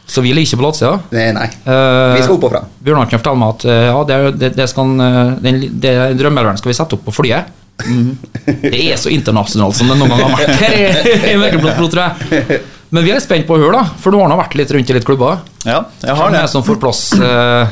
[0.09, 0.95] Så vi ligger ikke på latsida.
[1.13, 1.45] Nei, nei.
[1.69, 2.69] Eh, Vi skal opp og frem.
[2.81, 5.91] Bjørnar kan fortelle meg at uh, ja, det, er- det, det skal, eh, den, det
[6.17, 7.51] drømmeelveren skal vi sette opp på flyet.
[8.59, 12.57] Det er så internasjonalt som det noen gang har vært her i, Mørkeblått tror jeg.
[12.89, 14.89] Men vi er spent på å høre, da, for du har nå vært litt rundt
[14.89, 15.43] i litt klubber.
[15.69, 16.41] Ja, jeg har det.
[16.51, 17.03] som får plass?
[17.21, 17.69] Uh,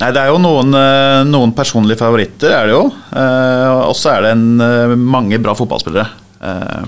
[0.00, 0.72] Nei, det er jo noen,
[1.26, 2.82] noen personlige favoritter, er det jo.
[3.16, 6.04] Eh, Og så er det en, mange bra fotballspillere.
[6.38, 6.84] Eh,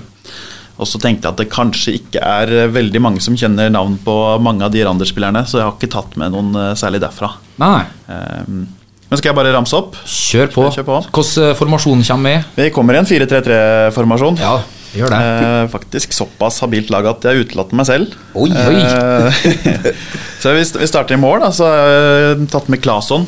[0.79, 3.97] Og så tenkte jeg at det kanskje ikke er eh, veldig mange som kjenner navn
[4.03, 7.33] på mange av de Randers-spillerne, så jeg har ikke tatt med noen eh, særlig derfra.
[7.59, 7.81] Nei.
[8.07, 9.97] Eh, Men skal jeg bare ramse opp?
[10.07, 10.67] Kjør på.
[10.77, 10.99] Kjør på.
[11.09, 12.63] Hvilken formasjon kommer vi?
[12.63, 14.39] Vi kommer i en 4-3-3-formasjon.
[14.39, 14.53] Ja,
[14.95, 15.19] gjør det.
[15.25, 18.15] Eh, faktisk såpass habilt lag at jeg utelater meg selv.
[18.39, 18.79] Oi, oi.
[18.79, 19.91] Eh,
[20.41, 21.43] så vi, starter i mål.
[21.43, 23.27] Da, så har jeg tatt med Claesson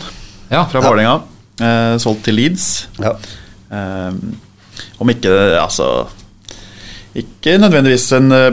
[0.54, 1.20] Ja, fra Vålerenga.
[1.62, 2.70] Eh, solgt til Leeds.
[3.02, 3.18] Ja.
[3.76, 4.16] Eh,
[5.02, 5.92] om ikke Altså
[7.20, 8.52] Ikke nødvendigvis den eh,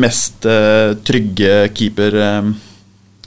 [0.00, 2.50] mest eh, trygge keeper eh,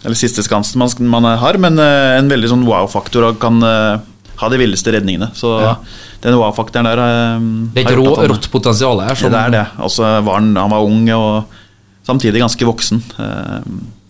[0.04, 4.58] Eller siste skansen man, man har, men en veldig sånn wow-faktor og kan ha de
[4.60, 5.30] villeste redningene.
[5.38, 5.76] Så Ja.
[6.26, 7.40] den wow-faktoren der har...
[7.72, 9.16] Det er har ikke rå, rått potensial her.
[9.16, 9.62] som- det er det.
[9.80, 11.46] Altså, var han, han var ung og
[12.04, 13.00] samtidig ganske voksen.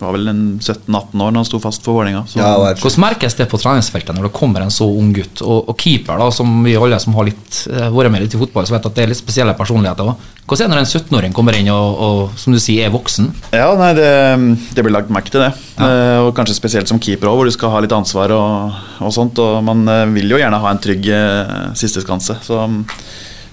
[0.03, 2.25] Var vel 17-18 år når han sto fast for Vålerenga.
[2.37, 5.41] Ja, Hvordan merkes det på treningsfeltet når det kommer en så ung gutt?
[5.45, 8.41] Og, og keeper, da, som vi alle som har litt, eh, vært med litt i
[8.41, 10.29] fotball, så vet at det er litt spesielle personligheter òg.
[10.43, 13.29] Hvordan er det når en 17-åring kommer inn og, og som du sier, er voksen?
[13.55, 14.09] Ja, nei, det,
[14.75, 15.53] det blir lagt merke til det.
[15.79, 19.13] Eh, og kanskje spesielt som keeper òg, hvor du skal ha litt ansvar og, og
[19.15, 19.39] sånt.
[19.39, 22.41] Og man eh, vil jo gjerne ha en trygg eh, sisteskanse.
[22.43, 22.81] Så mm,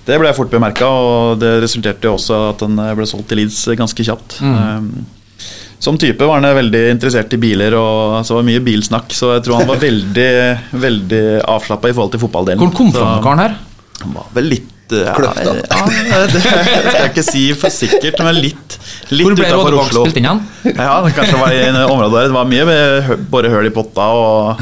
[0.08, 3.62] det ble fort bemerka, og det resulterte jo også at han ble solgt til Leeds
[3.78, 4.40] ganske kjapt.
[4.42, 4.78] Eh,
[5.80, 9.14] som type var han veldig interessert i biler, og så var det mye bilsnakk.
[9.16, 10.32] Så jeg tror han var veldig,
[10.82, 12.60] veldig avslappa i forhold til fotballdelen.
[12.60, 13.56] Hvor kom han fra karen her?
[14.02, 15.54] Han var vel litt eh, ja, Kløfta.
[15.56, 18.76] Ja, det skal jeg ikke si for sikkert, men litt,
[19.14, 20.40] litt Hvor ble Rådebank spilt inn igjen?
[20.76, 22.28] Ja, det kanskje var i en område der.
[22.30, 24.60] Det var mye med bare høl i potta og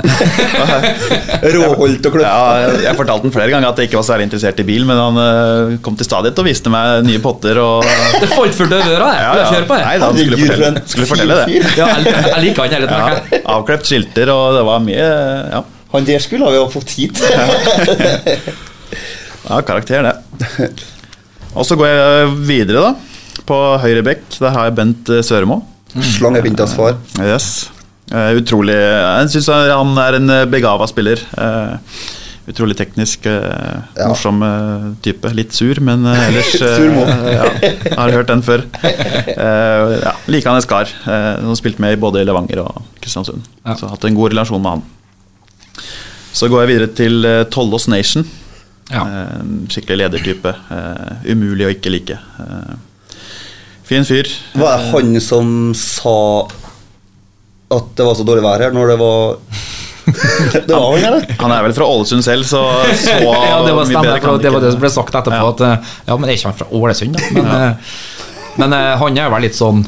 [1.54, 2.26] Råholdt og kløft.
[2.26, 5.00] ja, jeg, fortalte han flere ganger at jeg ikke var særlig interessert i bil, men
[5.00, 7.86] han eh, kom til stadighet og viste meg nye potter og
[8.22, 9.24] Det falt fullt av øra, jeg.
[9.24, 11.58] ja, Ja, Kjør Nei da, han skulle fortelle, skulle fortelle det.
[11.78, 15.08] Ja, jeg, liker han, hele Ja, avklept skilter, og det var mye
[15.54, 15.62] Ja,
[15.94, 17.22] Han der skulle vi ha fått hit.
[19.46, 20.68] Ja karakter, det.
[21.54, 23.40] Og så går jeg videre, da.
[23.48, 24.26] På høyre bekk.
[24.42, 25.62] Der har jeg Bent Søremo.
[26.04, 26.98] Slange Vintas far.
[27.24, 27.68] Yes.
[28.12, 31.20] Eh, utrolig Jeg syns han er en begava spiller.
[31.36, 31.96] Eh,
[32.48, 34.08] utrolig teknisk, eh, Ja.
[34.08, 35.32] morsom eh, type.
[35.36, 37.06] Litt sur, men eh, ellers eh, Surmo.
[37.38, 37.48] ja,
[37.96, 38.64] Har hørt den før.
[38.84, 40.88] Eh, ja, Likandes kar.
[41.04, 43.44] Eh, han har spilt med i både Levanger og Kristiansund.
[43.64, 43.76] Ja.
[43.76, 44.86] Så har hatt en god relasjon med han.
[46.36, 48.24] Så går jeg videre til eh, Tollås Nation.
[48.92, 49.02] Ja.
[49.04, 50.54] Eh, skikkelig ledertype.
[50.72, 52.18] Eh, umulig å ikke like.
[52.40, 53.10] Eh,
[53.88, 54.30] fin fyr.
[54.58, 56.48] Var det han som sa
[57.68, 59.36] at det var så dårlig vær her, når det var
[60.54, 61.26] Det var han, eller?
[61.42, 62.62] Han er vel fra Ålesund selv, så
[62.96, 65.18] så ja, det var mye stemmer, bedre kan for det var det som ble sagt
[65.20, 65.36] etterpå.
[65.36, 65.52] Ja.
[65.52, 67.32] At, ja, men er ikke han fra Ålesund, da?
[67.36, 67.74] Men,
[68.58, 69.84] men han er vel litt sånn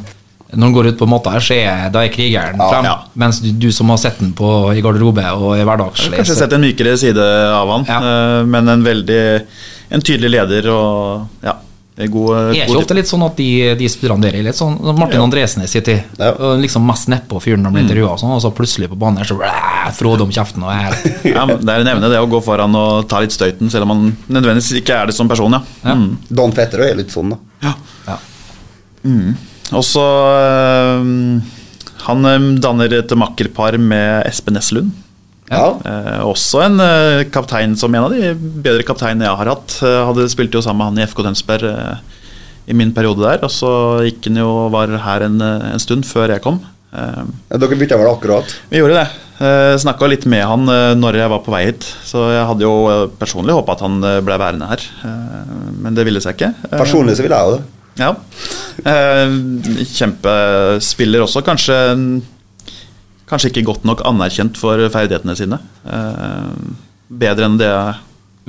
[0.52, 2.68] Når han går ut på matta her, så er da er krigeren Ja.
[2.72, 2.84] frem.
[2.88, 2.96] Ja.
[3.14, 6.52] Mens du, du som har sett den på, i garderobe og i hverdagslig Kanskje sett
[6.56, 7.22] en mykere side
[7.54, 7.98] av han, Ja.
[8.02, 9.20] eh, men en veldig
[9.90, 11.52] En tydelig leder og ja,
[12.00, 14.56] en god, er ikke god ofte litt sånn at de, de spillerne der er litt
[14.56, 15.24] sånn Martin Ja.
[15.26, 16.02] Andresen i sin tid.
[16.18, 16.30] Ja.
[16.56, 19.26] Liksom mest nedpå fyren når han blir intervjua, og, sånn, og så plutselig på banen
[19.28, 19.36] så
[19.98, 20.62] fråde om kjeften.
[20.64, 20.96] Og er,
[21.34, 23.88] ja, Det er en evne, det å gå foran og ta litt støyten, selv om
[23.92, 25.52] man nødvendigvis ikke er det som person.
[25.52, 25.62] ja.
[25.84, 25.94] Ja.
[25.98, 26.16] Mm.
[26.30, 27.74] Don Petter er litt sånn, da.
[28.06, 28.16] ja.
[29.76, 31.04] Og så eh,
[32.08, 34.90] Han eh, danner et makkerpar med Espen Eslund.
[35.50, 35.64] Ja.
[35.82, 39.76] Eh, også en eh, kaptein som en av de bedre kapteinene jeg har hatt.
[39.82, 42.20] Eh, hadde spilte jo sammen med han i FK Tønsberg eh,
[42.70, 43.42] i min periode der.
[43.46, 43.70] Og så
[44.06, 46.60] gikk han jo var her en, en stund før jeg kom.
[46.94, 48.54] Eh, Ja, Dere bytta vel akkurat?
[48.70, 49.08] vi gjorde det.
[49.40, 50.66] Eh, Snakka litt med han
[51.00, 51.86] når jeg var på vei hit.
[52.06, 54.86] Så jeg hadde jo personlig håpa at han ble værende her.
[55.82, 56.54] Men det ville seg ikke.
[56.78, 57.66] Personlig så ville jeg jo det.
[58.00, 58.14] Ja.
[58.84, 59.34] Eh,
[59.94, 61.42] kjempespiller også.
[61.46, 61.76] Kanskje,
[63.30, 65.58] kanskje ikke godt nok anerkjent for ferdighetene sine.
[65.84, 66.48] Eh,
[67.10, 67.72] bedre enn det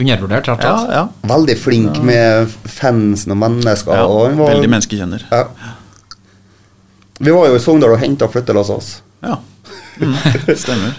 [0.01, 0.93] Undervurdert, rett og slett.
[0.95, 1.01] ja.
[1.29, 3.93] Veldig flink med fansen og mennesker.
[3.99, 5.25] ja og var, Veldig menneskekjenner.
[5.29, 5.43] Ja.
[7.21, 8.91] Vi var jo i Sogndal og henta flyttelasset hans.
[9.21, 9.35] Ja.
[10.01, 10.15] Mm,
[10.57, 10.95] stemmer.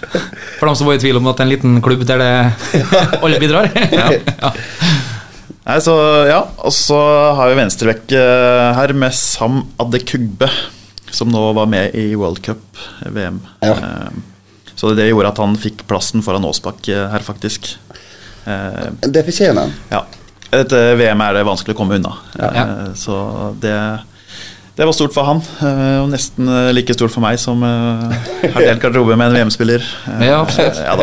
[0.61, 2.33] For dem som var i tvil om at det er en liten klubb der det
[3.25, 3.73] alle bidrar.
[3.91, 4.53] ja.
[5.63, 5.93] Nei, så
[6.27, 6.97] ja, Og så
[7.39, 10.49] har vi venstrebekk eh, her med Sam Adekugbe,
[11.15, 12.65] som nå var med i World Cup,
[13.07, 13.41] VM.
[13.63, 13.77] Ja.
[13.77, 14.21] Eh,
[14.75, 17.77] Så det gjorde at han fikk plassen foran Aasbakk eh, her, faktisk.
[18.49, 19.75] Eh, Det fortjener han.
[19.93, 20.01] Ja.
[20.53, 22.17] Dette VM er det vanskelig å komme unna.
[22.41, 22.51] Ja.
[22.65, 23.15] Eh, Så
[23.63, 23.77] det,
[24.77, 28.29] det var stort for han, eh, og nesten eh, like stort for meg, som eh,
[28.55, 29.85] har delt garderobe med en VM-spiller.
[30.29, 30.79] Ja, absolutt.
[30.81, 30.97] Ja.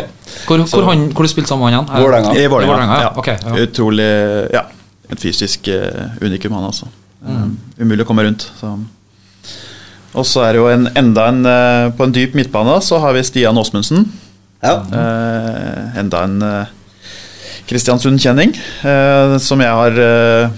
[0.46, 2.04] Hvor, hvor, han, hvor du spilte sammen med han igjen?
[2.04, 2.32] Vålerenga.
[2.34, 2.96] I Vålerenga.
[2.98, 3.02] Ja.
[3.06, 3.12] ja.
[3.18, 3.58] Ok, ja.
[3.64, 4.08] Utrolig
[4.54, 4.64] Ja,
[5.10, 5.68] et fysisk
[6.22, 6.90] unikum, han altså.
[7.26, 7.46] Eh,
[7.82, 8.48] umulig å komme rundt.
[8.58, 8.72] Så.
[10.18, 11.44] Og så er det jo en, enda en
[11.94, 14.08] På en dyp midtbane så har vi Stian Åsmundsen.
[14.64, 14.80] Ja.
[14.82, 16.42] Eh, enda en
[17.70, 20.50] Kristiansund-kjenning, eh, som jeg har eh,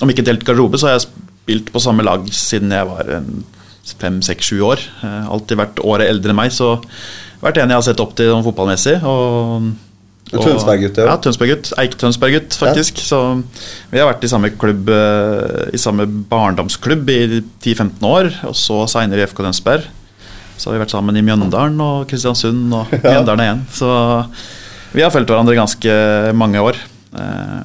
[0.00, 1.08] Om ikke delt garderobe, så har jeg
[1.50, 3.44] spilt på samme lag siden jeg var en
[3.98, 4.78] fem, seks, sju år.
[5.02, 6.76] Eh, alltid vært året eldre enn meg, så
[7.42, 9.00] vært en jeg har sett opp til sånn fotballmessig.
[9.02, 9.70] Og,
[10.30, 11.08] og- Tønsberg-gutt, ja.
[11.10, 11.16] ja.
[11.24, 11.72] Tønsberg-gutt.
[11.80, 13.00] Eik-Tønsberg-gutt, faktisk.
[13.02, 13.18] Så
[13.90, 17.18] vi har vært i samme klubb, eh, i samme barndomsklubb i
[17.64, 19.88] 10-15 år, og så seinere i FK Tønsberg.
[20.60, 23.64] Så har vi vært sammen i Mjøndalen og Kristiansund og Mjøndalen igjen.
[23.74, 23.90] Så
[24.94, 25.98] vi har fulgt hverandre ganske
[26.36, 26.78] mange år.
[27.16, 27.64] Eh,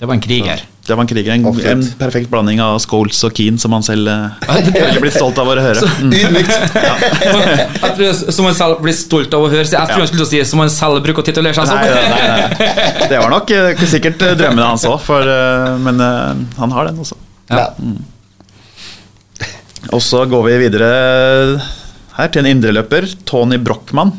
[0.00, 0.62] Det var en kriger.
[0.86, 1.32] Det var en kriger.
[1.34, 5.38] En, en perfekt blanding av Scholes og Keane, som han selv eh, ville blitt stolt
[5.42, 5.82] av å høre.
[5.98, 6.12] Mm.
[7.82, 9.64] Jeg tror Som han selv blir stolt av å høre.
[9.66, 11.80] så Jeg tror han skulle si som han selv bruker å titulere seg som.
[11.80, 13.08] Nei, nei, nei.
[13.10, 15.10] Det var nok eh, sikkert eh, drømmene hans òg,
[15.82, 16.04] men
[16.60, 17.18] han har den også.
[17.50, 17.66] Ja.
[19.94, 20.92] Og så går vi videre
[22.16, 24.14] her til en indreløper, Tony Brochmann.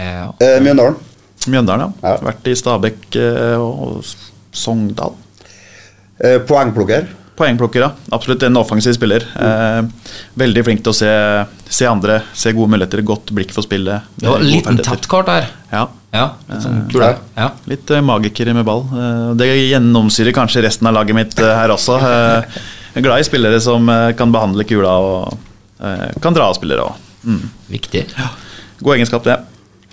[0.00, 0.32] Ja.
[0.40, 0.96] Eh, Mjøndalen.
[1.46, 2.16] Mjøndalen, ja.
[2.16, 2.16] Ja.
[2.32, 3.20] Vært i Stabekk
[3.60, 4.00] og
[4.56, 5.14] Sogndal.
[6.24, 7.06] Eh, poengplukker.
[7.36, 7.90] Poengplukker, ja.
[8.16, 9.24] Absolutt en offensiv spiller.
[9.36, 9.82] Eh,
[10.40, 11.10] veldig flink til å se,
[11.68, 14.06] se andre, se gode muligheter, godt blikk for spillet.
[14.16, 14.96] Det var en liten, ferdigheter.
[14.96, 15.50] tett kart der.
[15.72, 15.84] Ja.
[16.16, 17.18] Ja, litt sånn eh.
[17.36, 17.50] Ja.
[17.68, 18.86] Litt eh, magiker med ball.
[18.88, 21.98] Eh, det gjennomsyrer kanskje resten av laget mitt eh, her også.
[22.00, 22.62] Eh,
[23.04, 25.36] glad i spillere som eh, kan behandle kula og
[25.84, 27.04] eh, kan dra av spillere òg.
[27.26, 27.42] Mm.
[27.74, 28.06] Viktig.
[28.80, 29.36] God egenskap, det.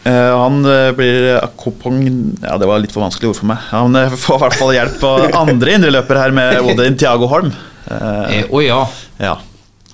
[0.03, 2.01] Eh, han eh, blir akkopong
[2.41, 3.61] Ja, det var litt for vanskelig ord for meg.
[3.71, 7.53] Han eh, får i hvert fall hjelp av andre indreløpere her med Odin Tiago Holm.
[7.87, 8.81] Eh, Eh, oh, ja.
[9.19, 9.37] ja.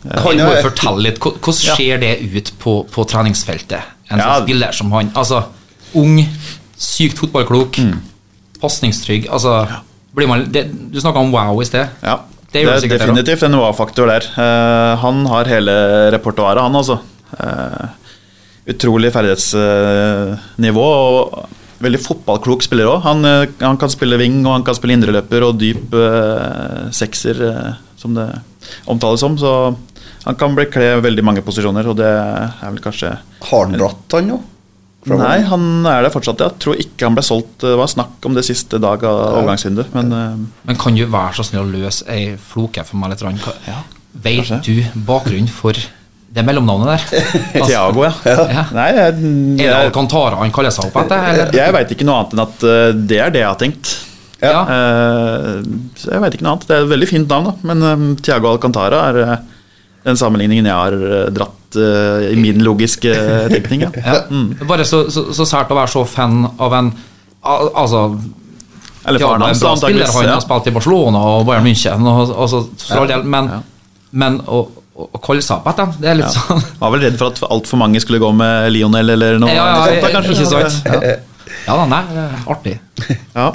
[0.06, 1.18] Han Jeg må jo fortelle litt.
[1.20, 3.96] Hvordan ser det ut på, på treningsfeltet?
[4.10, 4.28] En Ja.
[4.40, 5.10] sånn spiller som han.
[5.20, 5.44] Altså,
[6.00, 6.20] ung,
[6.80, 7.98] sykt fotballklok, Mm.
[8.62, 9.28] pasningstrygg.
[9.30, 9.66] Altså,
[10.16, 11.90] blir man, det, du snakka om wow i sted.
[12.02, 12.20] Ja,
[12.54, 14.26] Det det, er definitivt en wow-faktor der.
[14.38, 15.76] Uh, han har hele
[16.16, 16.98] repertoaret, han altså.
[17.38, 17.86] Eh,
[18.70, 20.86] utrolig ferdighetsnivå.
[20.90, 22.98] og Veldig fotballklok spiller òg.
[23.06, 27.40] Han, eh, han kan spille wing og han kan spille indreløper og dyp eh, sekser,
[27.48, 28.28] eh, som det
[28.92, 29.38] omtales som.
[29.40, 29.54] Så
[30.26, 33.14] han kan bekle veldig mange posisjoner, og det er vel kanskje
[33.48, 34.42] Har han bratt, han nå?
[35.08, 36.42] Nei, han er det fortsatt.
[36.44, 37.62] Jeg tror ikke han ble solgt.
[37.64, 41.40] Det var snakk om det siste dag av overgangsvinduet, men eh, Men kan du være
[41.40, 43.24] så snill å løse ei floke for meg litt?
[43.24, 43.40] Rann?
[43.70, 43.80] Ja,
[44.20, 45.78] Vet du bakgrunnen for
[46.36, 47.24] det mellomnavnet der?
[47.60, 48.12] Altså, Tiago, ja.
[48.26, 48.66] Ja.
[48.76, 49.14] Nei, jeg,
[49.66, 51.24] Er det Alcantara han kaller seg opp etter?
[51.34, 51.54] Eller?
[51.58, 53.94] jeg veit ikke noe annet enn at eh, det er det jeg har tenkt.
[54.40, 54.60] Ja.
[54.64, 55.54] Eh,
[56.00, 56.68] så jeg vet ikke noe annet.
[56.70, 57.56] Det er et veldig fint navn, da.
[57.72, 59.34] Men um, Tiago Alcantara er eh,
[60.06, 63.16] den sammenligningen jeg har eh, dratt eh, i min logiske
[63.56, 63.88] tenkning.
[63.90, 63.92] Ja.
[64.00, 64.20] Ja.
[64.30, 66.94] Er Bare så, så, så sært å være så fan av en
[67.50, 68.06] al altså
[69.08, 70.16] Eller faren er en hans, antakeligvis.
[70.16, 70.34] han Ja.
[70.38, 73.60] har spilt i Barcelona og Bayern München, og, altså, for all del, men, Ja.
[74.24, 74.64] men å,
[75.00, 75.42] å å kalle
[75.78, 76.44] da, det er litt Ja.
[76.44, 79.66] sånn Var vel redd for at altfor mange skulle gå med Lionel eller noe Ja,
[79.72, 80.02] ja, sånt.
[80.04, 80.36] da, kanskje.
[80.36, 80.86] ikke sant?
[80.86, 81.16] Ja.
[81.68, 82.76] ja da, nei, det er artig.
[83.40, 83.48] Ja.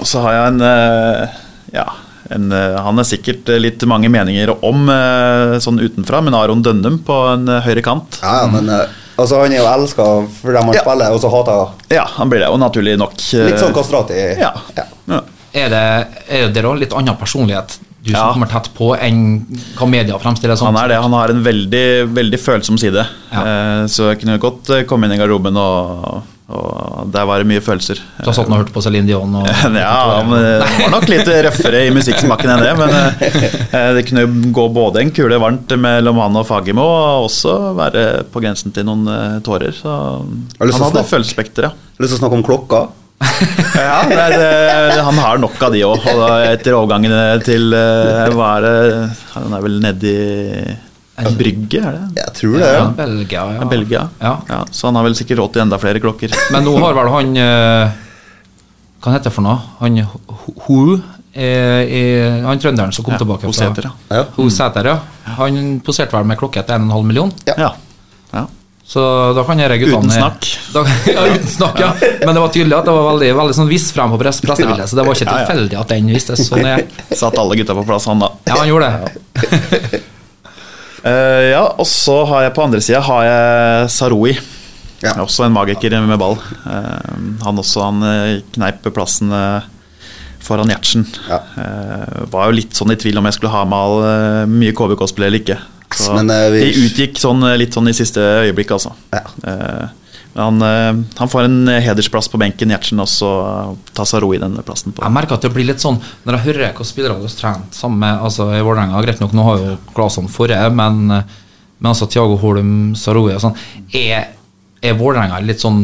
[0.00, 1.36] Og så har jeg en eh,
[1.76, 1.84] Ja,
[2.32, 4.86] en, eh, han er sikkert eh, litt mange meninger om
[5.62, 8.18] sånn utenfra, men Aron Dønnum på en høyre kant.
[8.22, 10.06] Ja, ja, men altså, han er jo elska
[10.40, 10.84] fordi dem han Ja.
[10.86, 13.18] spiller, og så hater han Ja, han blir det, og naturlig nok.
[13.18, 14.16] Litt sånn Kastrati.
[14.40, 14.54] Ja.
[14.78, 14.86] Ja.
[15.12, 15.20] ja.
[15.52, 15.84] Er det,
[16.32, 18.32] er det litt annen personlighet du som Ja.
[18.34, 19.46] kommer tett på, enn
[19.78, 20.74] hva media fremstiller sånn?
[20.74, 21.00] Han er det.
[21.04, 21.86] Han har en veldig,
[22.16, 23.04] veldig følsom side.
[23.30, 23.42] Ja.
[23.46, 27.46] Eh, så jeg kunne godt eh, komme inn i garderoben, og, og der var det
[27.48, 28.00] mye følelser.
[28.18, 29.46] Du har satt og hørt på Celine Dion og
[29.84, 34.64] Ja, han eh, var nok litt røffere i musikksmaken enn det, men det kunne gå
[34.74, 39.06] både en kule varmt mellom han og Fagermo, og også være på grensen til noen
[39.46, 39.70] tårer.
[39.78, 41.72] Så Har han hadde følelsesspekter, ja.
[42.02, 42.82] Lyst til å snakke om klokka?
[43.74, 46.06] ja det, det, han har nok av de òg.
[46.12, 47.12] Og etter overgangen
[47.46, 48.76] til eh, Hva er det
[49.34, 50.14] Han er vel nedi
[51.38, 52.06] Brygge, er det?
[52.18, 52.66] Jeg tror det.
[52.66, 52.86] ja, Ja.
[52.98, 53.42] Belgia.
[53.54, 53.66] Ja.
[53.70, 54.00] Belgia.
[54.18, 54.62] Ja.
[54.74, 56.32] Så han har vel sikkert råd til enda flere klokker.
[56.54, 57.92] Men nå har vel han eh,
[59.04, 59.60] Hva heter det for noe?
[59.82, 60.00] Han
[60.66, 60.98] Ho-
[61.36, 64.18] eh, Han trønderen som kom Ja, tilbake Hoseter, ja.
[64.18, 64.24] Ja.
[64.40, 64.96] Hoseter, ja.
[65.38, 67.30] Han poserte vel med klokke etter 1,5 million.
[67.46, 67.70] Ja.
[68.86, 69.02] Så
[69.36, 70.48] da kan dere guttene Uten snakk.
[70.74, 71.92] Da, ja, uten snakk, ja.
[72.24, 74.98] Men det var tydelig at det var veldig, veldig sånn vist frem på pressebildet, så
[74.98, 76.42] det var ikke tilfeldig at den vistes.
[76.48, 76.82] Sånn er.
[77.22, 78.32] Satt alle gutta på plass, han da.
[78.50, 80.02] Ja, han gjorde det.
[81.06, 81.12] Uh,
[81.54, 84.34] ja, og så har jeg på andre sida har jeg Saroui.
[85.02, 85.16] Ja.
[85.22, 86.36] Også en magiker med ball.
[86.62, 89.64] Uh, han også han eh, kneip plassen uh,
[90.42, 91.04] foran Gjertsen.
[91.30, 91.40] Ja.
[91.58, 95.26] Eh, var jo litt sånn i tvil om jeg skulle ha med all, mye KBK-spill
[95.28, 95.58] eller ikke.
[95.98, 98.92] Så Men, uh, vi- De utgikk sånn, eh, litt sånn i siste øyeblikk, altså.
[99.12, 99.22] Ja.
[99.44, 99.88] Uh,
[100.34, 104.94] men han, han får en hedersplass på benken, Gjertsen, og så tar Saroui den plassen
[104.96, 105.02] på.
[105.04, 107.98] Jeg merker at det blir litt sånn Når jeg hører hva spillere har trent sammen
[108.00, 112.38] med altså, i Vålerenga Greit nok, nå har jo Claesson forrige, men, men altså Thiago
[112.40, 113.54] Holm, Saroui og sånn
[113.92, 114.30] Er,
[114.82, 115.82] er Vålerenga litt sånn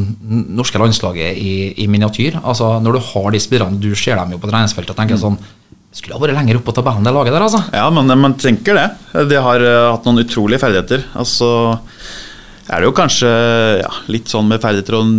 [0.57, 1.53] norske landslaget i,
[1.85, 2.41] i miniatyr?
[2.43, 5.27] Altså Når du har de spillerne, du ser dem jo på treningsfeltet og tenker Mm.
[5.27, 5.39] sånn
[5.95, 7.63] Skulle ha vært lenger opp på tabellen, det laget der, altså.
[7.73, 8.89] Ja, men man tenker det.
[9.31, 11.07] De har eh, hatt noen utrolige ferdigheter.
[11.19, 11.49] Altså
[12.69, 13.31] er det jo kanskje
[13.81, 15.13] ja, litt sånn med ferdigheter og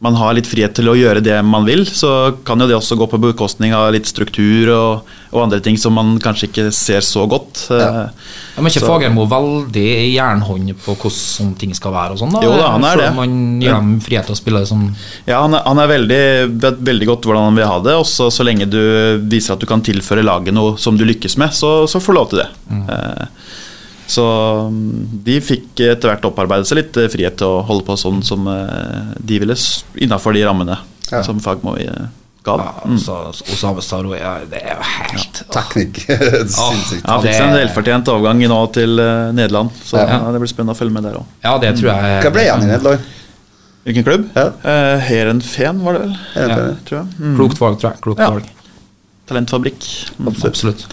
[0.00, 2.94] man har litt frihet til å gjøre det man vil, så kan jo det også
[3.00, 7.02] gå på bekostning av litt struktur og, og andre ting som man kanskje ikke ser
[7.02, 7.64] så godt.
[7.72, 7.88] Ja.
[8.04, 12.32] Eh, Ja, men ikke Så- Fagermo veldig jernhånd på hvordan ting skal være og sånn?
[12.32, 12.40] da?
[12.42, 13.14] Jo da, han er Selv det.
[13.16, 14.86] Man gir dem frihet til å spille som
[15.26, 17.94] Ja, han er, han er veldig, vet veldig godt hvordan han vil ha det.
[17.98, 18.80] Og så så lenge du
[19.30, 22.18] viser at du kan tilføre laget noe som du lykkes med, så, så får du
[22.18, 22.48] lov til det.
[22.70, 23.26] Eh,
[24.08, 24.24] så
[24.72, 28.22] mm, de fikk etter hvert opparbeidet seg litt eh, frihet til å holde på sånn
[28.24, 29.56] som eh, de ville,
[30.00, 30.78] innafor de rammene
[31.12, 31.20] Ja.
[31.24, 32.08] som Fagmo gav.
[32.44, 32.54] ga.
[32.64, 32.94] ja, Mm.
[32.96, 35.98] altså, Osame Saroui, ja, det er jo helt Teknikk.
[36.08, 37.04] Sinnssykt.
[37.04, 40.06] Ja, han fikk seg en velfortjent overgang nå til eh, Nederland, så Ja.
[40.24, 40.32] ja.
[40.32, 41.26] det blir spennende å følge med der òg.
[41.44, 43.14] Ja, det tror jeg Hva ble han i Nederland?
[43.88, 44.24] Hvilken klubb?
[44.36, 44.46] Ja.
[44.68, 46.16] Eh, Heerenveen, var det vel?
[46.36, 46.56] Ja.
[46.88, 47.06] Tror jeg.
[47.20, 47.36] Mm.
[47.38, 48.00] Klokt valg, tror jeg.
[48.04, 48.30] Klokt Ja.
[48.34, 48.48] valg.
[49.28, 49.84] Talentfabrikk.
[50.18, 50.32] Mm.
[50.44, 50.86] Absolutt.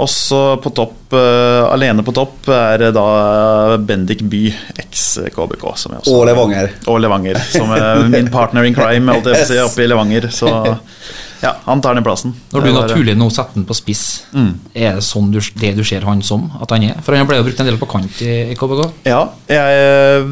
[0.00, 4.46] Også på topp, uh, alene på topp, er da Bendik By,
[4.80, 5.64] eks-KBK.
[5.76, 6.70] som også- Og Levanger.
[6.88, 10.30] Og Levanger, som er min partner in crime alt jeg si, oppe i Levanger.
[10.32, 10.48] Så
[11.44, 12.32] ja, han tar den plassen.
[12.52, 14.54] Når du naturlig nå setter den på spiss, Mm.
[14.74, 17.00] er det sånn du, det du ser han som at han er?
[17.02, 18.86] For han ble jo brukt en del på kant i, i KBK.
[19.10, 20.24] Ja, jeg,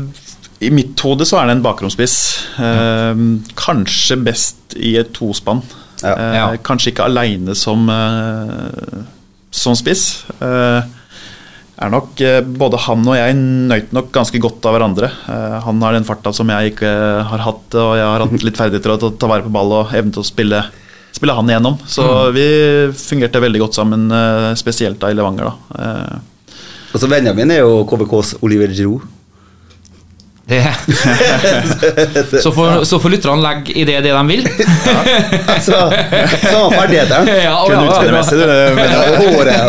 [0.63, 2.15] i mitt hode så er det en bakromspiss.
[2.59, 3.21] Eh,
[3.59, 5.61] kanskje best i et tospann.
[6.03, 6.15] Ja.
[6.15, 6.49] Eh, Ja.
[6.63, 9.03] Kanskje ikke aleine som, eh,
[9.51, 10.25] som spiss.
[10.41, 10.83] Eh,
[11.79, 15.11] er nok, eh, både han og jeg nøyt nok ganske godt av hverandre.
[15.31, 16.91] Eh, han har den farta som jeg ikke
[17.31, 19.93] har hatt, og jeg har hatt litt ferdigheter til å ta vare på ball og
[19.95, 20.65] evne til å spille,
[21.15, 21.79] spille han igjennom.
[21.87, 22.47] Så vi
[22.99, 24.09] fungerte veldig godt sammen,
[24.59, 25.53] spesielt da i Levanger.
[25.53, 25.85] da.
[25.85, 26.19] Eh,
[26.95, 29.03] Og så Benjamin er jo KBKs Oliver Giroud.
[30.49, 30.65] Det.
[32.43, 34.47] så får, så får lytterne legge i det det de vil.
[35.61, 37.29] Så samme ferdigheter.
[37.45, 37.89] ja, Kun ja, ja.
[37.91, 38.47] utseendemessig, du.
[38.79, 39.61] men- Ja, håret.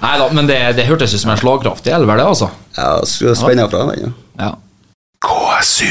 [0.06, 2.48] Nei da, men det, det hørtes ut som en slagkraftig elver, det, altså.
[2.78, 3.90] Ja, spenna fra den.
[4.00, 4.46] Ja.
[4.46, 4.50] Ja.
[5.26, 5.90] KSU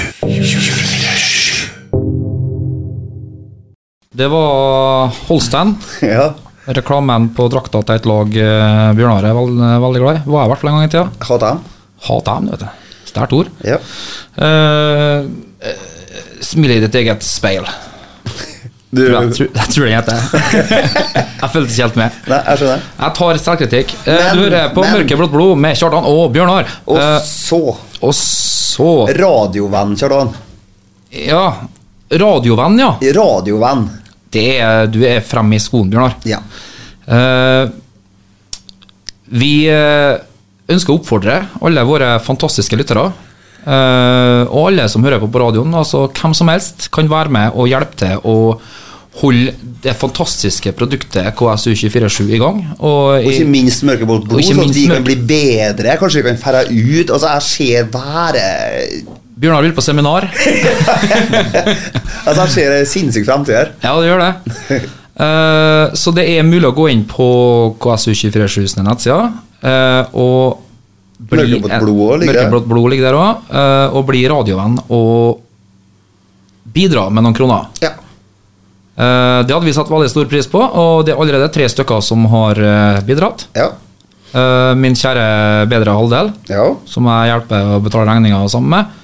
[4.16, 5.76] Det var Holstein.
[6.02, 6.34] ja.
[6.66, 10.22] Reklamen på drakta til et lag eh, Bjørnar er veld, veldig glad i.
[10.26, 11.04] Var jeg i hvert fall en gang i tida.
[11.28, 11.60] Hater dem.
[12.08, 12.68] Hater dem, vet du.
[13.10, 13.50] Sterkt ord.
[13.66, 13.78] Ja.
[14.38, 15.26] Uh,
[16.46, 17.66] Smil i ditt eget speil.
[18.96, 20.20] Du, jeg, tror, jeg tror den heter.
[21.42, 22.20] jeg følte ikke helt med.
[22.32, 22.84] Nei, jeg skjønner.
[23.02, 23.94] Jeg tar selvkritikk.
[24.06, 26.70] Eh, Men- du hører på men- Mørke blått blod med Kjartan og Bjørnar.
[26.88, 27.60] Og Eh, så
[28.06, 28.88] og så
[29.18, 30.32] Radiovenn, Kjartan.
[31.12, 31.44] Ja.
[32.12, 32.92] Radiovenn, ja.
[33.20, 33.84] Radiovenn.
[34.32, 36.16] Det er, du er fremme i skoen, Bjørnar.
[36.28, 36.40] Ja.
[37.08, 37.70] Eh,
[39.36, 40.16] vi eh,
[40.72, 43.10] ønsker å oppfordre alle våre fantastiske lyttere,
[43.66, 47.56] Uh, og alle som hører på på radioen, altså hvem som helst, kan være med
[47.58, 48.36] og hjelpe til å
[49.24, 52.60] holde det fantastiske produktet KSU247 i gang.
[52.78, 55.96] Og, Og ikke minst mørkeblått blod, sånn at vi kan bli bedre.
[55.98, 57.14] Kanskje vi kan ferde ut.
[57.16, 58.44] Altså, jeg ser bare
[59.36, 60.30] Bjørnar vil på seminar.
[62.26, 63.74] Altså, jeg ser en sinnssyk fremtid her.
[63.84, 64.80] Ja, det gjør det.
[65.16, 67.28] Uh, så det er mulig å gå inn på
[67.82, 69.34] KSU247 sine nettsider
[69.66, 70.62] og
[71.26, 73.18] Mørkeblått blod ligger der.
[73.18, 73.54] Òg.
[73.96, 75.40] og bli radiovenn og
[76.76, 77.70] bidra med noen kroner.
[77.82, 77.94] Ja.
[78.96, 82.04] Eh, det hadde vi satt veldig stor pris på, og det er allerede tre stykker
[82.04, 83.48] som har eh, bidratt.
[83.56, 83.70] Ja.
[84.36, 85.26] Eh, min kjære
[85.72, 86.68] bedre halvdel, ja.
[86.90, 89.02] som jeg hjelper å betale regninga sammen med.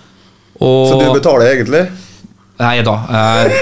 [0.61, 1.85] Og, Så du betaler egentlig?
[2.61, 2.95] Nei da.
[3.09, 3.59] eh,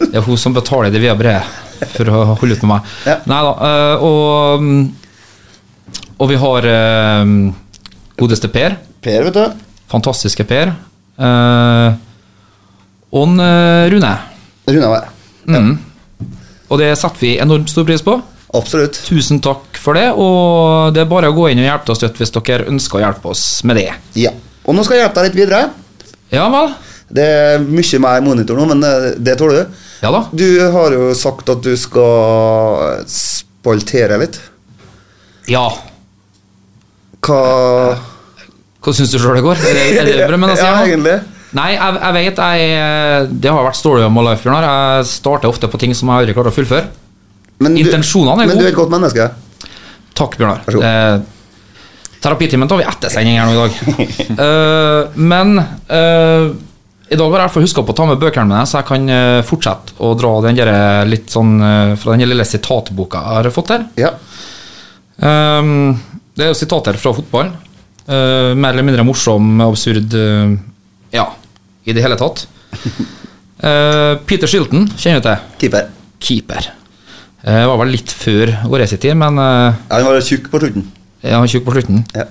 [0.00, 1.44] det er hun som betaler det via brev
[1.92, 2.94] for å holde ut med meg.
[3.06, 3.18] Ja.
[3.28, 3.52] Nei da.
[3.68, 4.86] eh, og, mm,
[6.18, 7.32] og vi har eh,
[8.18, 8.76] godeste Per.
[9.04, 9.66] Per, vet du.
[9.92, 10.72] Fantastiske Per.
[11.18, 11.98] eh,
[13.16, 14.14] og eh, Rune.
[14.66, 15.12] var meg.
[15.46, 15.76] Mm.
[16.66, 18.16] Og det setter vi enormt stor pris på.
[18.56, 18.98] Absolutt.
[19.06, 22.32] Tusen takk for det, og det er bare å gå inn og hjelpe oss hvis
[22.34, 23.90] dere ønsker å hjelpe oss med det.
[24.18, 24.32] Ja.
[24.66, 25.64] Og nå skal jeg hjelpe deg litt videre.
[26.34, 26.72] Ja vel?
[27.06, 28.92] Det er mye mer monitor nå, men det,
[29.22, 29.82] det tåler du.
[30.02, 30.24] Ja da.
[30.34, 34.40] Du har jo sagt at du skal spaltere litt.
[35.50, 35.68] Ja.
[37.26, 37.40] Hva
[38.84, 39.62] Hva syns du sjøl det går?
[39.66, 41.16] Er det, er det bra, men altså, Ja, egentlig.
[41.56, 44.66] Nei, jeg, jeg vet jeg, Det har vært story om life, Bjørnar.
[44.66, 46.86] Jeg starter ofte på ting som jeg aldri klarer å fullføre.
[47.64, 48.52] Men Intensjonene er gode.
[48.52, 49.30] Men du er et godt menneske.
[50.16, 50.64] Takk, Bjørnar.
[50.90, 51.16] Eh,
[52.24, 53.74] terapitimen tar vi etter sending her nå i dag.
[54.40, 56.52] uh, men uh,
[57.06, 59.40] i dag har jeg huska på å ta med bøkene mine, så jeg kan uh,
[59.46, 60.72] fortsette å dra den der,
[61.08, 61.56] litt sånn
[61.96, 63.88] fra den lille sitatboka jeg har fått her.
[64.00, 64.12] Ja.
[65.16, 65.96] Ehm,
[66.36, 67.52] det er jo sitater fra fotball.
[68.06, 70.52] Uh, mer eller mindre morsom, absurd uh,
[71.14, 71.26] Ja,
[71.82, 72.44] i det hele tatt.
[72.76, 75.46] Uh, Peter Shilton kjenner du til.
[75.62, 75.88] Keeper.
[76.22, 76.72] Keeper.
[77.46, 80.88] Eh, var vel litt før vår tid, men Ja, han var tjukk på slutten.
[81.20, 82.00] Ja, han var tjukk på slutten.
[82.16, 82.24] Ja.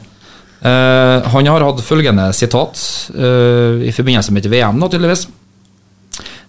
[0.66, 2.80] Eh, han har hatt følgende sitat
[3.14, 5.28] eh, i forbindelse med et VM, nå, tydeligvis.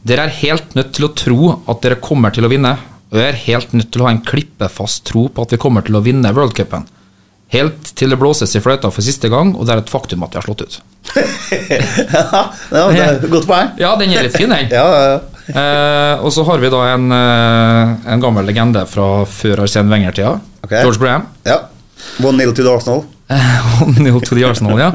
[0.07, 1.39] Dere er helt nødt til å tro
[1.69, 2.77] at dere kommer til å vinne,
[3.11, 5.85] og jeg er helt nødt til å ha en klippefast tro på at vi kommer
[5.87, 6.87] til å vinne worldcupen.
[7.55, 10.33] Helt til det blåses i fløyta for siste gang, og det er et faktum at
[10.35, 10.79] de har slått ut.
[11.17, 12.43] ja,
[12.91, 13.71] det er godt poeng.
[13.79, 14.67] Ja, den er litt fin, den.
[14.75, 15.21] Ja, ja, ja.
[15.47, 20.33] Eh, og så har vi da en, eh, en gammel legende fra før Arsene Wenger-tida.
[20.67, 20.83] Okay.
[20.83, 21.29] George Graham.
[21.47, 21.61] ja.
[22.23, 23.05] One nil to the Arsenal.
[23.99, 24.91] Neil to the Arsenal, ja.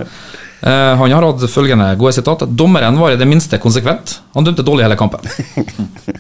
[0.62, 2.44] Eh, han har hatt følgende gode sitat.
[2.48, 4.20] Dommeren var i det minste konsekvent.
[4.36, 5.24] Han dømte dårlig hele kampen.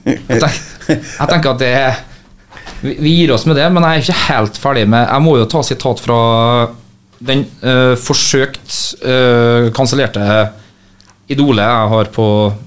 [0.05, 0.57] Jeg tenker,
[0.87, 1.99] jeg tenker at det er
[2.81, 5.35] vi, vi gir oss med det, men jeg er ikke helt ferdig med Jeg må
[5.39, 6.21] jo ta sitat fra
[7.21, 8.73] den eh, forsøkt
[9.05, 10.23] uh, kansellerte
[11.31, 12.25] idolet jeg har på,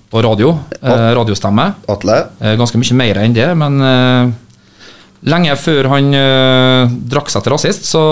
[0.08, 0.54] på radio.
[0.78, 1.66] eh, radiostemme.
[1.90, 2.14] Atle.
[2.56, 3.76] Ganske mye mer enn det, men
[5.28, 6.08] lenge før han
[7.12, 8.04] drakk seg til rasist, så,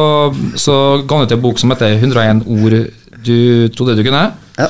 [0.60, 0.74] så
[1.08, 2.76] ga han ut en bok som heter 101 ord
[3.24, 4.26] du trodde du kunne.
[4.58, 4.68] Ja.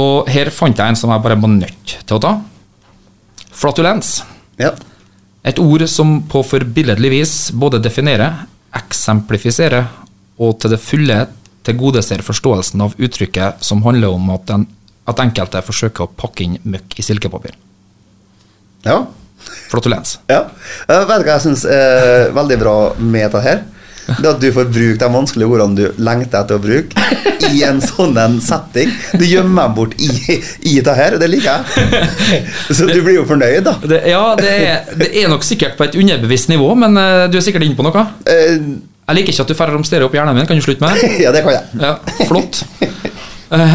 [0.00, 2.36] Og her fant jeg en som jeg bare var nødt til å ta.
[3.56, 4.20] Flatulens.
[4.60, 4.72] ja.
[5.46, 9.86] Et ord som på forbilledlig vis både definerer, eksemplifiserer
[10.42, 11.20] og til det fulle
[11.66, 14.66] tilgodeser forståelsen av uttrykket som handler om at, den,
[15.06, 17.54] at enkelte forsøker å pakke inn møkk i silkepapir.
[18.86, 19.04] Ja.
[19.70, 20.18] Flatulens.
[20.30, 20.46] ja.
[20.88, 23.62] Jeg vet du hva jeg syns er veldig bra med dette her?
[24.06, 27.06] Det at du får bruke de vanskelige ordene du lengter etter å bruke,
[27.50, 28.90] i en sånn en setting.
[29.18, 30.10] Du gjemmer dem bort i,
[30.70, 32.42] i det her, det liker jeg.
[32.70, 33.74] Så du blir jo fornøyd, da.
[33.82, 37.38] Det, ja, det er, det er nok sikkert på et underbevisst nivå, men eh, du
[37.40, 38.06] er sikkert inne på noe.
[38.30, 38.56] Eh,
[39.06, 40.46] Jeg liker ikke at du får romstere opp hjernen min.
[40.50, 41.12] Kan du slutte med det?
[41.26, 41.82] ja, det kan jeg.
[41.82, 41.96] Ja,
[42.30, 42.62] flott.
[43.46, 43.74] Eh,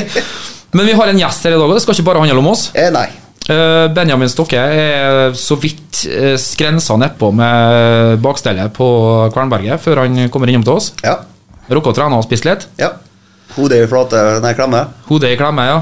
[0.78, 2.46] men vi har en gjest her i dag, og det skal ikke bare handle om
[2.54, 2.70] oss.
[2.72, 3.04] Nei.
[3.44, 8.86] Eh, Benjamin Stokke er så vidt uh, skrensa nedpå med bakstellet på
[9.34, 10.92] Kvernberget før han kommer innom til oss.
[11.04, 11.18] Ja.
[11.68, 12.68] Rukka å trene og spise litt.
[12.80, 12.94] ja.
[13.54, 14.80] Hodet i flate, nei, klemme.
[15.06, 15.76] Hodet i klemme, ja.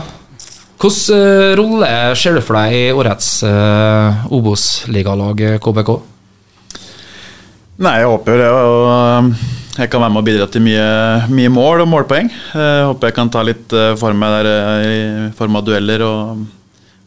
[0.82, 1.88] Hvilken eh, rolle
[2.18, 5.92] ser du for deg i årets uh, Obos-ligalag KBK?
[7.82, 8.50] Nei, jeg håper det.
[8.52, 9.30] Og
[9.72, 10.88] jeg kan være med å bidra til mye,
[11.32, 12.28] mye mål og målpoeng.
[12.28, 16.04] Jeg håper jeg kan ta litt eh, for meg der eh, i form av dueller
[16.04, 16.42] og,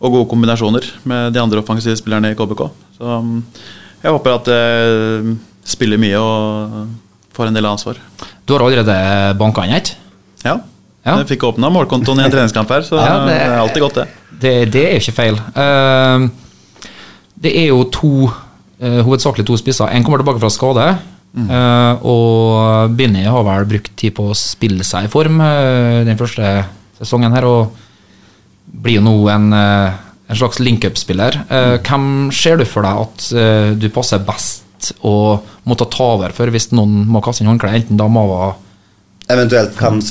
[0.05, 2.61] og gode kombinasjoner med de andre offensive spillerne i KBK.
[2.99, 3.41] Så mm,
[4.05, 5.35] jeg håper at jeg
[5.65, 6.77] spiller mye og
[7.35, 7.97] får en del ansvar.
[8.45, 8.97] Du har allerede
[9.39, 9.95] banka inn et?
[10.45, 10.59] Ja.
[11.05, 11.17] Ja.
[11.19, 13.99] Jeg fikk åpna målkontoen i en treningskamp her, så Ja, det- det er alltid godt,
[14.01, 14.07] det.
[14.41, 15.37] Det, det er ikke feil.
[15.55, 16.25] Eh,
[17.45, 18.13] det er jo to,
[18.81, 19.89] eh, hovedsakelig to spisser.
[19.91, 20.87] En kommer tilbake fra skade.
[21.35, 26.17] eh, og Binni har vel brukt tid på å spille seg i form eh, den
[26.17, 26.65] første
[26.99, 27.71] sesongen her, og
[28.83, 29.95] blir jo nå en, eh,
[30.29, 31.39] en slags link-up-spiller.
[31.49, 36.33] Eh, hvem ser du for deg at eh, du passer best å måtte ta over
[36.35, 38.53] for hvis noen må kaste inn håndkleet, enten da Mava
[39.31, 40.01] Eventuelt hvem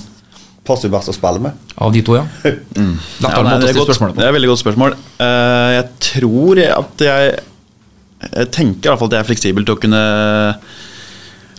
[0.67, 1.59] passer best å spille med.
[1.79, 2.25] av de to, ja?
[2.45, 4.97] Ja, nei, det, er godt, det er et veldig godt spørsmål.
[5.23, 7.35] Eh, jeg tror at jeg
[8.25, 10.03] Jeg tenker i hvert fall at jeg er fleksibel til å kunne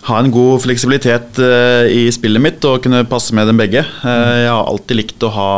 [0.06, 3.82] ha en god fleksibilitet eh, i spillet mitt og kunne passe med dem begge.
[3.82, 5.48] Eh, jeg har alltid likt å ha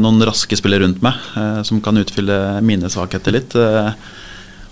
[0.00, 3.56] noen raske spillere rundt meg eh, som kan utfylle mine svakheter litt.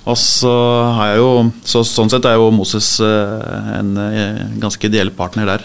[0.07, 0.55] Og så
[0.97, 1.31] har jeg jo
[1.67, 3.91] så, Sånn sett er jo Moses en
[4.63, 5.65] ganske ideell partner der.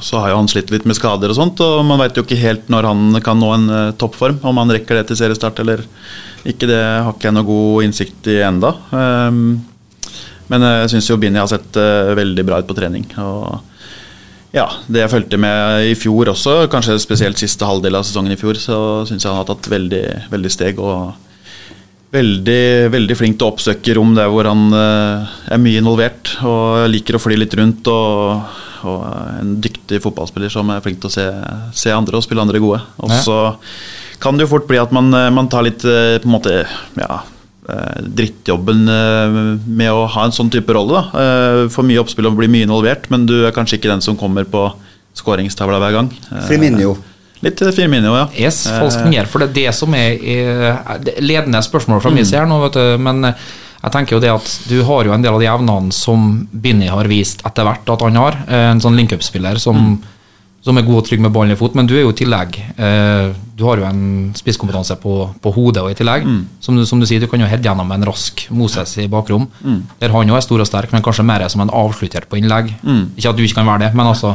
[0.00, 2.40] Så har jo han slitt litt med skader og sånt, og man veit jo ikke
[2.40, 3.68] helt når han kan nå en
[4.00, 4.40] toppform.
[4.40, 5.84] Om han rekker det til seriestart eller
[6.48, 8.72] ikke, det har ikke jeg noe god innsikt i enda.
[10.52, 13.06] Men jeg syns jo Binni har sett eh, veldig bra ut på trening.
[13.18, 13.60] Og
[14.54, 18.38] ja, det jeg fulgte med i fjor også, kanskje spesielt siste halvdel av sesongen i
[18.40, 18.78] fjor, så
[19.08, 20.78] syns jeg han har tatt veldig, veldig steg.
[20.80, 21.14] og
[22.14, 26.86] Veldig, veldig flink til å oppsøke rom der hvor han eh, er mye involvert og
[26.88, 27.90] liker å fly litt rundt.
[27.90, 28.54] Og,
[28.86, 29.02] og
[29.42, 31.26] en dyktig fotballspiller som er flink til å se,
[31.76, 32.80] se andre og spille andre gode.
[33.02, 33.20] Og Ja.
[33.26, 33.38] så
[34.22, 36.54] kan det jo fort bli at man, eh, man tar litt eh, på en måte
[36.62, 37.32] ja, eh,
[37.66, 39.36] drittjobben eh,
[39.66, 41.00] med å ha en sånn type rolle.
[41.00, 41.24] da.
[41.24, 44.16] Eh, Får mye oppspill og blir mye involvert, men du er kanskje ikke den som
[44.20, 44.68] kommer på
[45.16, 46.10] skåringstavla hver gang.
[46.48, 46.96] Firminio.
[47.44, 48.26] Litt Firminio, ja.
[48.38, 50.16] Yes, falsk nier, for det er det som er,
[51.20, 53.02] ledende spørsmål fra min side her nå, vet du.
[53.04, 53.46] Men eh,
[53.82, 56.88] jeg tenker jo det at du har jo en del av de evnene som Binni
[56.90, 58.38] har vist etter hvert at han har.
[58.48, 59.98] Eh, En sånn link-up-spiller som,
[60.64, 62.56] som er god og trygg med ballen i fot, men du er jo i tillegg
[62.76, 66.26] eh, Du har jo en spisskompetanse på, på hodet og i tillegg.
[66.60, 69.46] Som, du, som du sier, du kan jo heade gjennom en rask Moses i bakrom.
[70.00, 72.68] Der han jo er stor og sterk, men kanskje mer som en avslutter på innlegg.
[73.16, 74.34] Ikke at du ikke kan være det, men altså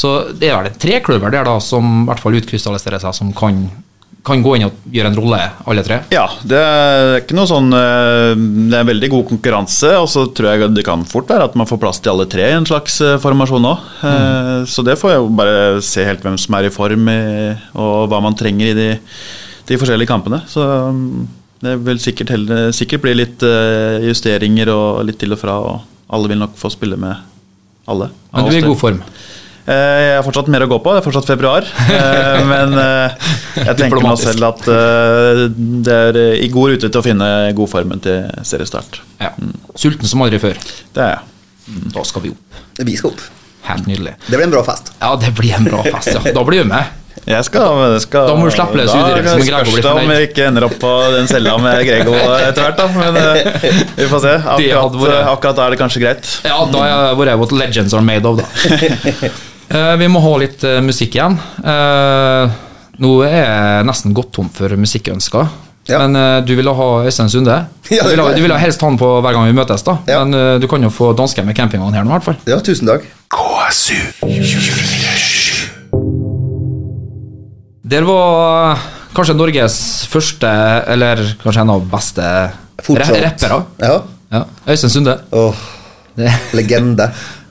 [0.00, 3.32] så det er vel tre klubber der da som i hvert fall utkrystalliserer seg, som
[3.36, 3.64] kan,
[4.26, 5.40] kan gå inn og gjøre en rolle,
[5.70, 6.00] alle tre.
[6.12, 10.26] Ja, det er ikke noe sånn eh, Det er en veldig god konkurranse, og så
[10.36, 12.68] tror jeg det kan fort være at man får plass til alle tre i en
[12.68, 13.90] slags eh, formasjon òg.
[14.70, 17.08] Så det får jeg jo bare se helt hvem som er i form,
[17.80, 18.88] og hva man trenger i de,
[19.70, 20.42] de forskjellige kampene.
[20.50, 21.28] Så mm,
[21.60, 26.14] det vil sikkert, heller, sikkert bli litt eh, justeringer og litt til og fra, og
[26.16, 27.12] alle vil nok få spille med
[27.90, 28.08] alle.
[28.32, 29.02] Men du er i god form.
[29.70, 31.66] Eh, Jeg har fortsatt mer å gå på, det er fortsatt februar.
[31.86, 33.26] Eh, Men eh,
[33.68, 34.62] jeg tenker meg selv at
[35.86, 39.02] det er i god rute til å finne godformen til seriestart.
[39.22, 39.32] Ja.
[39.78, 40.58] Sulten som aldri før.
[40.94, 41.26] Det er jeg.
[41.94, 42.62] Da skal vi opp.
[42.80, 43.26] Vi skal opp.
[43.68, 44.16] Helt nydelig.
[44.26, 44.94] Det blir en bra fest.
[44.98, 46.32] Ja, det blir en bra fest, ja.
[46.34, 46.96] Da blir vi med.
[47.28, 49.00] Jeg skal, jeg skal Da må du slippe løs må
[49.44, 52.86] Spørs det om vi ikke ender opp på den cella med Grego etter hvert, da.
[52.96, 53.18] Men
[53.98, 54.32] vi får se.
[54.54, 54.96] Akkurat,
[55.34, 56.32] akkurat da er det kanskje greit.
[56.48, 59.30] Ja, da er hvor er what legends are made of, da.
[59.70, 61.36] Eh, vi må ha litt eh, musikk igjen.
[61.62, 62.54] Eh,
[63.00, 65.50] nå er jeg nesten gått tom for musikkønsker.
[65.90, 65.98] Ja.
[66.06, 67.54] Men du ville ha Øystein Sunde.
[67.90, 69.96] Ja, du, ville, du ville helst ha han på hver gang vi møtes, da.
[70.06, 70.20] Ja.
[70.22, 72.36] Men du kan jo få dansken med campingvogn her nå, i hvert fall.
[72.46, 73.08] Ja, tusen takk.
[73.32, 75.64] KSU 247.
[77.90, 78.78] Der var
[79.16, 79.80] kanskje Norges
[80.12, 80.52] første,
[80.94, 82.28] eller kanskje en av beste
[82.86, 83.16] Fortsatt.
[83.24, 83.62] rappere.
[83.82, 83.96] Ja.
[84.36, 84.44] Ja.
[84.70, 85.16] Øystein Sunde.
[85.34, 85.66] Åh,
[86.20, 87.08] Det, legende.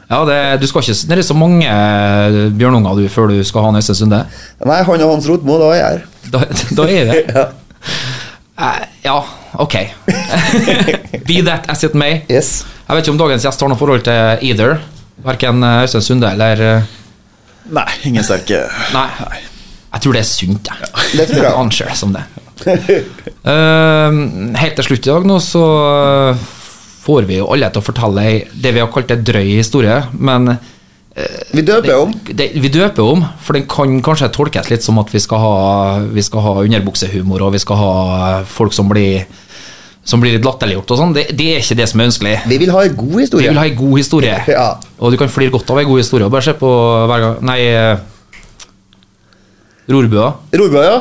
[0.09, 3.67] Ja, det, du skal ikke, det er så mange eh, bjørnunger du før du skal
[3.67, 4.23] ha Øystein Sunde.
[4.65, 6.07] Nei, han og Hans Rotmo, da er jeg her.
[6.33, 6.41] Da,
[6.77, 7.43] da er det Ja.
[8.59, 9.19] Uh, ja,
[9.53, 9.75] ok.
[11.29, 12.23] Be that as it may.
[12.27, 12.65] Yes.
[12.87, 14.79] Jeg vet ikke om dagens gjest har noe forhold til either.
[15.23, 16.65] Verken eh, Øystein Sunde eller
[17.69, 18.63] Nei, ingen sterke
[18.95, 19.07] Nei.
[19.93, 20.93] Jeg tror det er sunt, jeg.
[21.17, 21.53] Det tror jeg.
[21.53, 22.25] Anser det som det.
[23.45, 25.63] Uh, helt til slutt i dag nå så
[27.09, 30.03] får vi jo alle til å fortelle ei- det vi har kalt en drøy historie,
[30.13, 30.57] men
[31.51, 32.11] Vi døper om.
[32.31, 35.53] det, vi døper om, for den kan kanskje tolkes litt som at vi skal ha,
[36.05, 39.25] vi skal ha underbuksehumor, og vi skal ha folk som blir,
[40.05, 41.11] som blir litt latterliggjort og sånn.
[41.17, 42.35] Det, det er ikke det som er ønskelig.
[42.47, 43.49] Vi vil ha en god Vi historie.
[43.51, 44.37] vil ha en god historie.
[44.55, 44.69] Ja.
[45.01, 46.25] Og du kan flire godt av en god historie.
[46.29, 46.71] Og bare se på
[47.11, 47.97] hver gang Nei, eh,
[49.89, 50.29] Rorbua.
[50.53, 50.97] Rorbua, ja.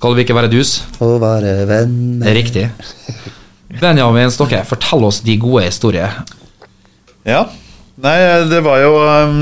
[0.00, 0.76] Skal vi ikke være dus?
[1.02, 2.64] Å være venner er riktig.
[3.78, 6.20] Benjamin Stokke, fortell oss de gode historier.
[7.28, 7.44] Ja.
[8.00, 8.16] Nei,
[8.48, 9.40] det var jo um,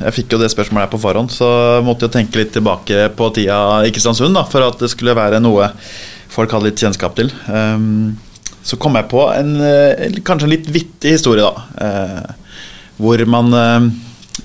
[0.00, 1.48] Jeg fikk jo det spørsmålet her på forhånd, så
[1.86, 5.40] måtte jo tenke litt tilbake på tida i Kristiansund da, for at det skulle være
[5.42, 5.70] noe
[6.28, 7.32] folk hadde litt kjennskap til.
[7.48, 8.18] Um,
[8.62, 11.64] så kom jeg på en eh, kanskje en litt vittig historie, da.
[11.80, 12.58] eh,
[13.00, 13.86] hvor man eh,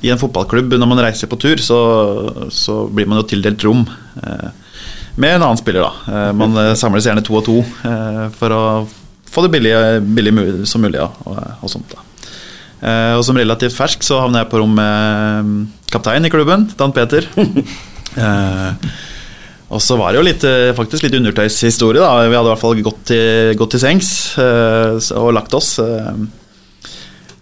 [0.05, 1.79] i en fotballklubb, når man reiser på tur, så,
[2.53, 3.83] så blir man jo tildelt rom.
[4.23, 4.62] eh,
[5.15, 5.93] med en annen spiller, da.
[6.09, 8.63] Eh, Man eh, samles gjerne to og to eh, for å
[9.33, 9.73] få det billig,
[10.13, 10.33] billig
[10.69, 11.01] som mulig.
[11.01, 12.01] Og, og sånt da.
[13.15, 15.59] Og som relativt fersk så havner jeg på rom med mm,
[15.93, 17.23] kaptein i klubben, Dan Peter.
[18.19, 18.89] eh,
[19.73, 20.43] og så var det jo litt,
[20.77, 22.03] faktisk litt undertøyshistorie.
[22.03, 25.79] da Vi hadde i hvert fall gått til, gått til sengs eh, og lagt oss.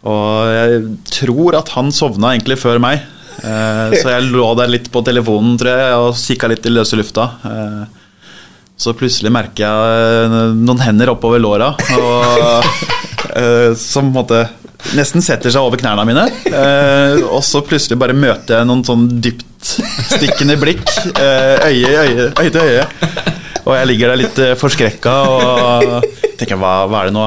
[0.05, 0.78] og jeg
[1.09, 3.01] tror at han sovna egentlig før meg.
[3.42, 7.00] Eh, så jeg lå der litt på telefonen tror jeg, og kikka litt i løse
[7.00, 7.28] lufta.
[7.50, 7.84] Eh,
[8.82, 12.72] så plutselig merker jeg eh, noen hender oppover låra, og,
[13.80, 14.39] som på en måte
[14.98, 16.26] nesten setter seg over knærne mine.
[17.30, 20.84] Og så plutselig bare møter jeg noen sånn dyptstikkende blikk,
[21.16, 23.38] øye øye, øye til øye.
[23.72, 26.07] Og jeg ligger der litt uh, forskrekka og
[26.41, 27.24] tenker hva, hva er det nå?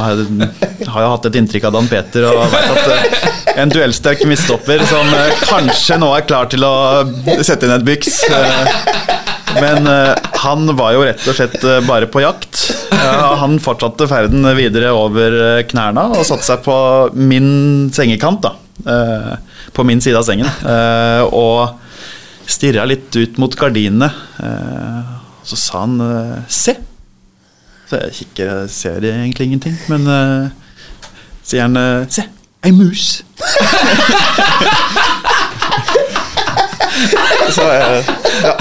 [0.83, 3.29] Jeg har jo hatt et inntrykk av Dan Peter og vet at eh,
[3.63, 6.73] en duellsterk midtstopper som eh, kanskje nå er klar til å
[7.47, 8.17] sette inn et byks.
[8.35, 8.75] eh,
[9.63, 10.11] men eh,
[10.43, 12.65] han var jo rett og slett eh, bare på jakt.
[13.45, 16.77] Han fortsatte ferden videre over eh, knærne og satte seg på
[17.15, 18.43] min sengekant.
[18.49, 19.33] da eh,
[19.79, 20.51] På min side av sengen.
[20.67, 21.79] eh, og
[22.51, 24.11] stirra litt ut mot gardinene.
[25.45, 26.77] Og så sa han eh, 'se'.
[27.91, 30.49] Så jeg kikker, jeg ser egentlig ingenting, men uh,
[31.45, 32.23] sier han eh, Se,
[32.65, 33.25] ei mus!
[37.55, 38.05] Så jeg,
[38.43, 38.53] ja.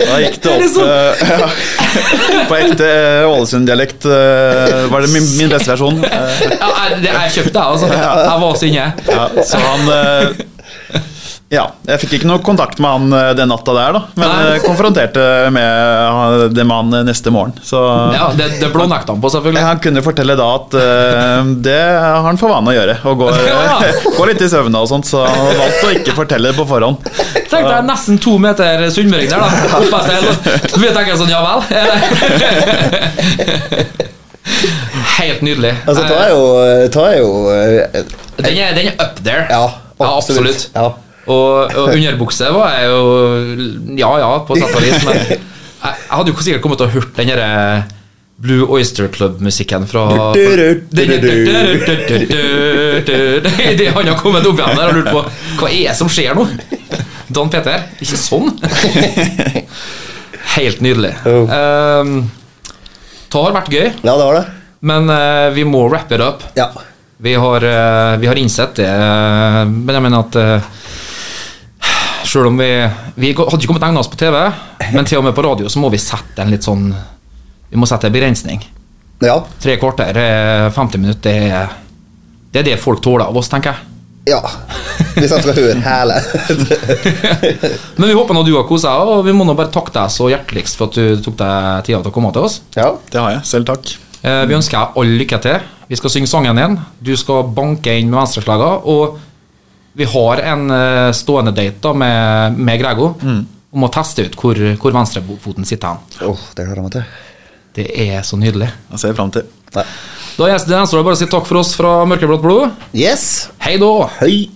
[0.00, 1.48] Da gikk det opp eh, ja.
[2.48, 2.88] På ekte
[3.28, 4.04] Ålesund-dialekt
[4.90, 6.02] var det min, min beste versjon.
[6.02, 6.18] Ja,
[6.98, 7.86] det, jeg kjøpte altså.
[7.94, 8.92] Jeg var så inne.
[9.06, 9.82] ja, så han
[11.48, 14.00] Ja, jeg fikk ikke noe kontakt med han eh, den natta der, da.
[14.20, 14.40] Men Nei.
[14.50, 15.22] eh, konfronterte
[15.54, 17.54] med det med han eh, neste morgen.
[17.64, 17.80] Så
[18.12, 19.62] Ja, det, det blånekta han på, selvfølgelig.
[19.64, 22.98] han kunne fortelle da at uh, det har han for vane å gjøre.
[23.08, 23.80] Og går, Ja,
[24.18, 26.96] går litt i søvne og sånt, så han valgte å ikke fortelle det på forhånd.
[27.48, 29.48] Tenk deg nesten to meter sunnmøring der, da.
[29.80, 30.68] Oppe etter.
[30.68, 31.64] Så vi tenker sånn, ja vel.
[35.16, 35.72] Helt nydelig.
[35.88, 36.44] Altså, ta er jo,
[36.92, 38.04] ta er jo uh,
[38.36, 39.48] Den er, den er up there.
[39.48, 39.64] Ja,
[39.96, 40.68] Ja, absolutt.
[40.76, 40.92] Ja.
[41.28, 43.00] Og, og underbukse var jeg jo
[44.00, 45.38] Ja ja, på sett og vis, men jeg,
[45.84, 47.48] jeg hadde jo sikkert kommet til å hørt den derre
[48.38, 50.04] Blue Oyster Club-musikken fra
[50.34, 50.44] Det
[53.96, 55.22] Han har kommet opp igjen der og lurt på
[55.58, 56.44] hva er det som skjer nå?
[57.34, 58.48] Dan Peter, ikke sånn.
[60.54, 61.10] Helt nydelig.
[61.28, 61.50] Oh.
[61.50, 62.30] Um,
[63.28, 64.44] det har vært gøy, ja, det var det.
[64.88, 66.40] men uh, vi må wrap it up.
[66.56, 66.70] Ja.
[67.18, 70.34] Vi har, uh, vi har innsett det, Uh, men jeg mener at
[72.28, 72.68] Selv om vi
[73.16, 74.36] Vi hadde ikke kommet egna oss på TV,
[74.92, 76.90] men til og med på radio så må vi sette en litt sånn
[77.70, 78.62] Vi må sette en begrensning.
[79.20, 79.40] Ja.
[79.60, 81.72] Tre kvarter, eh, 50 minutter, det er,
[82.52, 83.96] det er det folk tåler av oss, tenker jeg.
[84.34, 84.40] ja.
[85.18, 86.18] Hvis han skal høre hele.
[87.98, 90.12] Men vi håper nå du har kosa deg, og vi må nå bare takke deg
[90.14, 92.60] så hjerteligst for at du tok deg tida til å komme til oss.
[92.78, 92.92] ja.
[93.10, 93.42] Det har jeg.
[93.50, 93.96] Selv takk.
[94.22, 95.66] Eh, Vi ønsker deg all lykke til.
[95.88, 96.78] Vi skal synge sangen din.
[97.02, 98.70] Du skal banke inn med venstreslaga.
[98.86, 99.18] Og
[99.98, 103.08] vi har en eh, stående date da med, med Grego
[103.70, 106.28] om å teste ut hvor, hvor venstrefoten sitter hen.
[106.28, 107.08] Åh, det gleder jeg meg til.
[107.78, 108.68] Det er så nydelig.
[108.92, 109.48] Det ser jeg fram til.
[109.74, 109.84] Nei.
[110.38, 112.78] Da gjenstår det bare å si takk for oss fra Mørkeblått blod.
[112.94, 113.48] Yes.
[113.64, 113.90] Hei da!
[114.20, 114.46] Hei.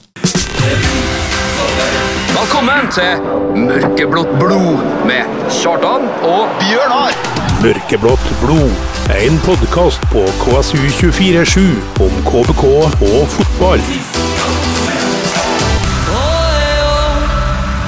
[2.33, 3.27] Velkommen til
[3.67, 7.19] Mørkeblått blod med Kjartan og Bjørnar!
[7.65, 8.79] Mørkeblått blod.
[9.19, 11.67] En podkast på KSU247
[12.07, 12.69] om KBK
[13.11, 13.83] og fotball.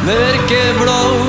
[0.05, 1.24] Mørkeblå